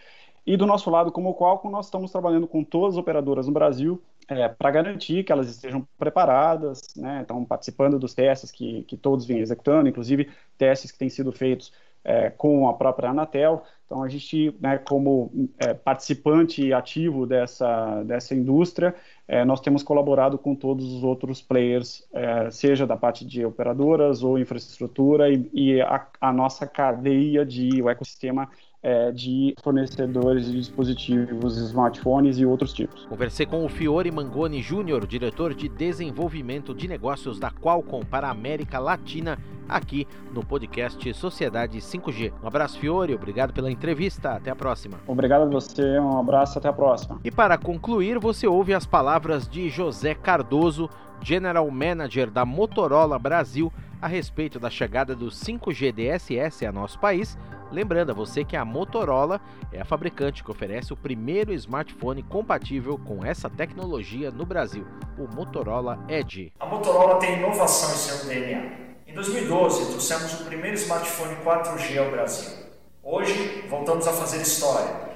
E 0.46 0.58
do 0.58 0.66
nosso 0.66 0.90
lado, 0.90 1.12
como 1.12 1.30
o 1.30 1.36
Qualcomm, 1.36 1.72
nós 1.72 1.86
estamos 1.86 2.12
trabalhando 2.12 2.48
com 2.48 2.64
todas 2.64 2.96
as 2.96 3.00
operadoras 3.00 3.48
no 3.48 3.54
Brasil 3.54 4.02
é, 4.28 4.48
para 4.48 4.72
garantir 4.72 5.24
que 5.24 5.32
elas 5.32 5.50
estejam 5.50 5.88
preparadas, 5.98 6.82
né, 6.96 7.22
estão 7.22 7.44
participando 7.44 7.98
dos 7.98 8.14
testes 8.14 8.52
que, 8.52 8.84
que 8.84 8.96
todos 8.96 9.26
vêm 9.26 9.40
executando, 9.40 9.90
inclusive 9.90 10.30
testes 10.58 10.92
que 10.92 10.98
têm 11.00 11.10
sido 11.10 11.32
feitos 11.32 11.74
é, 12.04 12.30
com 12.30 12.68
a 12.68 12.74
própria 12.74 13.10
Anatel. 13.10 13.64
Então, 13.86 14.04
a 14.04 14.08
gente, 14.08 14.56
né, 14.62 14.78
como 14.78 15.50
é, 15.58 15.74
participante 15.74 16.72
ativo 16.72 17.26
dessa, 17.26 18.04
dessa 18.04 18.36
indústria, 18.36 18.94
é, 19.28 19.44
nós 19.44 19.60
temos 19.60 19.82
colaborado 19.82 20.38
com 20.38 20.54
todos 20.54 20.94
os 20.94 21.04
outros 21.04 21.42
players, 21.42 22.08
é, 22.14 22.52
seja 22.52 22.86
da 22.86 22.96
parte 22.96 23.26
de 23.26 23.44
operadoras 23.44 24.22
ou 24.22 24.38
infraestrutura, 24.38 25.32
e, 25.32 25.50
e 25.52 25.82
a, 25.82 26.06
a, 26.22 26.32
nossa 26.32 26.68
cadeia 26.68 27.44
de 27.44 27.82
o 27.82 27.90
ecossistema 27.90 28.48
é, 28.82 29.12
de 29.12 29.54
fornecedores 29.62 30.46
de 30.46 30.54
dispositivos, 30.54 31.58
smartphones 31.58 32.38
e 32.38 32.46
outros 32.46 32.74
tipos. 32.74 33.06
Conversei 33.06 33.46
com 33.46 33.66
o 33.66 33.70
Fiore 33.70 34.10
Mangoni 34.12 34.62
Júnior, 34.62 35.06
diretor 35.06 35.54
de 35.54 35.68
desenvolvimento 35.68 36.74
de 36.74 36.88
negócios 36.88 37.40
da 37.40 37.52
Qualcomm 37.52 38.06
para 38.06 38.28
a 38.28 38.32
América 38.32 38.80
Latina, 38.80 39.38
aqui 39.68 40.08
no 40.34 40.44
podcast 40.44 41.14
Sociedade 41.14 41.80
5G. 41.80 42.32
Um 42.42 42.48
abraço, 42.48 42.80
Fiore, 42.80 43.14
obrigado 43.14 43.54
pela 43.54 43.70
entrevista, 43.70 44.32
até 44.32 44.50
a 44.50 44.56
próxima. 44.56 44.98
Obrigado 45.08 45.44
a 45.44 45.46
você, 45.46 46.00
um 46.00 46.18
abraço, 46.18 46.58
até 46.58 46.70
a 46.70 46.74
próxima. 46.74 47.20
E 47.24 47.30
para 47.30 47.58
concluir, 47.58 48.18
você 48.18 48.48
ouve 48.48 48.74
as 48.74 48.86
palavras 48.86 49.48
de 49.48 49.70
José 49.70 50.16
Cardoso, 50.16 50.90
General 51.22 51.70
Manager 51.70 52.32
da 52.32 52.46
Motorola 52.46 53.20
Brasil, 53.20 53.72
a 54.02 54.08
respeito 54.08 54.60
da 54.60 54.70
chegada 54.70 55.14
do 55.14 55.28
5G 55.28 55.92
DSS 55.92 56.66
a 56.66 56.72
nosso 56.72 56.98
país. 57.00 57.38
Lembrando 57.72 58.10
a 58.10 58.14
você 58.16 58.44
que 58.44 58.56
a 58.56 58.66
Motorola 58.66 59.40
é 59.72 59.80
a 59.80 59.86
fabricante 59.86 60.44
que 60.44 60.50
oferece 60.50 60.92
o 60.92 60.98
primeiro 60.98 61.54
smartphone 61.54 62.24
compatível 62.24 62.98
com 62.98 63.24
essa 63.24 63.48
tecnologia 63.48 64.32
no 64.32 64.44
Brasil, 64.44 64.88
o 65.20 65.28
Motorola 65.28 66.04
Edge. 66.08 66.52
A 66.60 66.66
Motorola 66.66 67.20
tem 67.20 67.38
inovação 67.38 67.92
em 67.92 67.98
seu 67.98 68.26
DNA. 68.28 68.72
Em 69.06 69.14
2012, 69.14 69.92
trouxemos 69.92 70.42
o 70.42 70.46
primeiro 70.46 70.76
smartphone 70.78 71.36
4G 71.46 72.00
ao 72.00 72.10
Brasil. 72.10 72.58
Hoje, 73.04 73.66
voltamos 73.70 74.08
a 74.08 74.14
fazer 74.14 74.42
história 74.42 75.10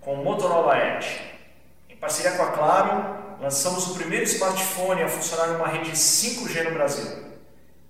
com 0.00 0.14
o 0.14 0.24
Motorola 0.24 0.76
Edge. 0.76 1.20
Em 1.88 1.96
parceria 1.96 2.32
com 2.32 2.42
a 2.42 2.50
Claro, 2.50 3.38
lançamos 3.40 3.88
o 3.88 3.94
primeiro 3.94 4.24
smartphone 4.24 5.02
a 5.02 5.08
funcionar 5.08 5.52
em 5.52 5.56
uma 5.56 5.68
rede 5.68 5.92
5G 5.92 6.64
no 6.64 6.72
Brasil. 6.72 7.30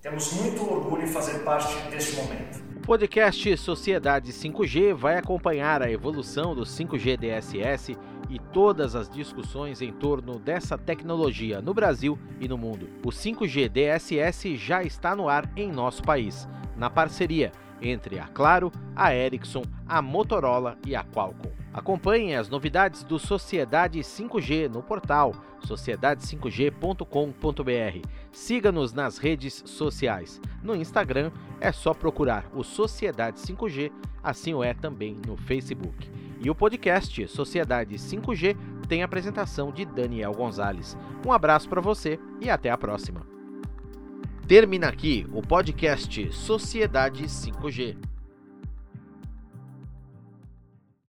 Temos 0.02 0.33
muito 0.35 0.62
orgulho 0.70 1.04
em 1.04 1.06
fazer 1.06 1.38
parte 1.40 1.74
deste 1.90 2.16
momento. 2.16 2.69
Podcast 2.90 3.57
Sociedade 3.57 4.33
5G 4.33 4.92
vai 4.92 5.16
acompanhar 5.16 5.81
a 5.81 5.88
evolução 5.88 6.57
do 6.57 6.62
5G 6.62 7.16
DSS 7.16 7.96
e 8.29 8.37
todas 8.53 8.96
as 8.96 9.09
discussões 9.09 9.81
em 9.81 9.92
torno 9.92 10.40
dessa 10.40 10.76
tecnologia 10.76 11.62
no 11.62 11.72
Brasil 11.72 12.18
e 12.40 12.48
no 12.48 12.59
mundo. 12.59 12.88
O 13.05 13.11
5G 13.11 13.68
DSS 13.68 14.57
já 14.57 14.83
está 14.83 15.14
no 15.14 15.29
ar 15.29 15.48
em 15.57 15.70
nosso 15.70 16.03
país, 16.03 16.48
na 16.76 16.90
parceria 16.90 17.53
entre 17.81 18.18
a 18.18 18.26
Claro, 18.26 18.72
a 18.96 19.14
Ericsson, 19.14 19.62
a 19.87 20.03
Motorola 20.03 20.76
e 20.85 20.96
a 20.96 21.05
Qualcomm. 21.05 21.60
Acompanhe 21.72 22.35
as 22.35 22.48
novidades 22.48 23.04
do 23.04 23.18
Sociedade 23.18 24.00
5G 24.00 24.68
no 24.68 24.83
portal 24.83 25.35
sociedade5g.com.br. 25.61 28.09
Siga-nos 28.33 28.92
nas 28.92 29.18
redes 29.18 29.62
sociais. 29.66 30.40
No 30.62 30.74
Instagram 30.74 31.30
é 31.61 31.70
só 31.70 31.94
procurar 31.94 32.50
o 32.54 32.64
Sociedade 32.64 33.38
5G, 33.38 33.92
assim 34.22 34.54
o 34.54 34.64
é 34.64 34.74
também 34.74 35.16
no 35.26 35.37
Facebook. 35.37 36.11
E 36.40 36.50
o 36.50 36.54
podcast 36.54 37.28
Sociedade 37.28 37.96
5G 37.96 38.56
tem 38.88 39.02
apresentação 39.02 39.70
de 39.70 39.85
Daniel 39.85 40.33
Gonzalez. 40.33 40.96
Um 41.24 41.33
abraço 41.33 41.68
para 41.68 41.80
você 41.80 42.18
e 42.40 42.50
até 42.50 42.70
a 42.70 42.78
próxima. 42.78 43.24
Termina 44.48 44.88
aqui 44.88 45.26
o 45.33 45.42
podcast 45.42 46.33
Sociedade 46.33 47.22
5G. 47.24 48.10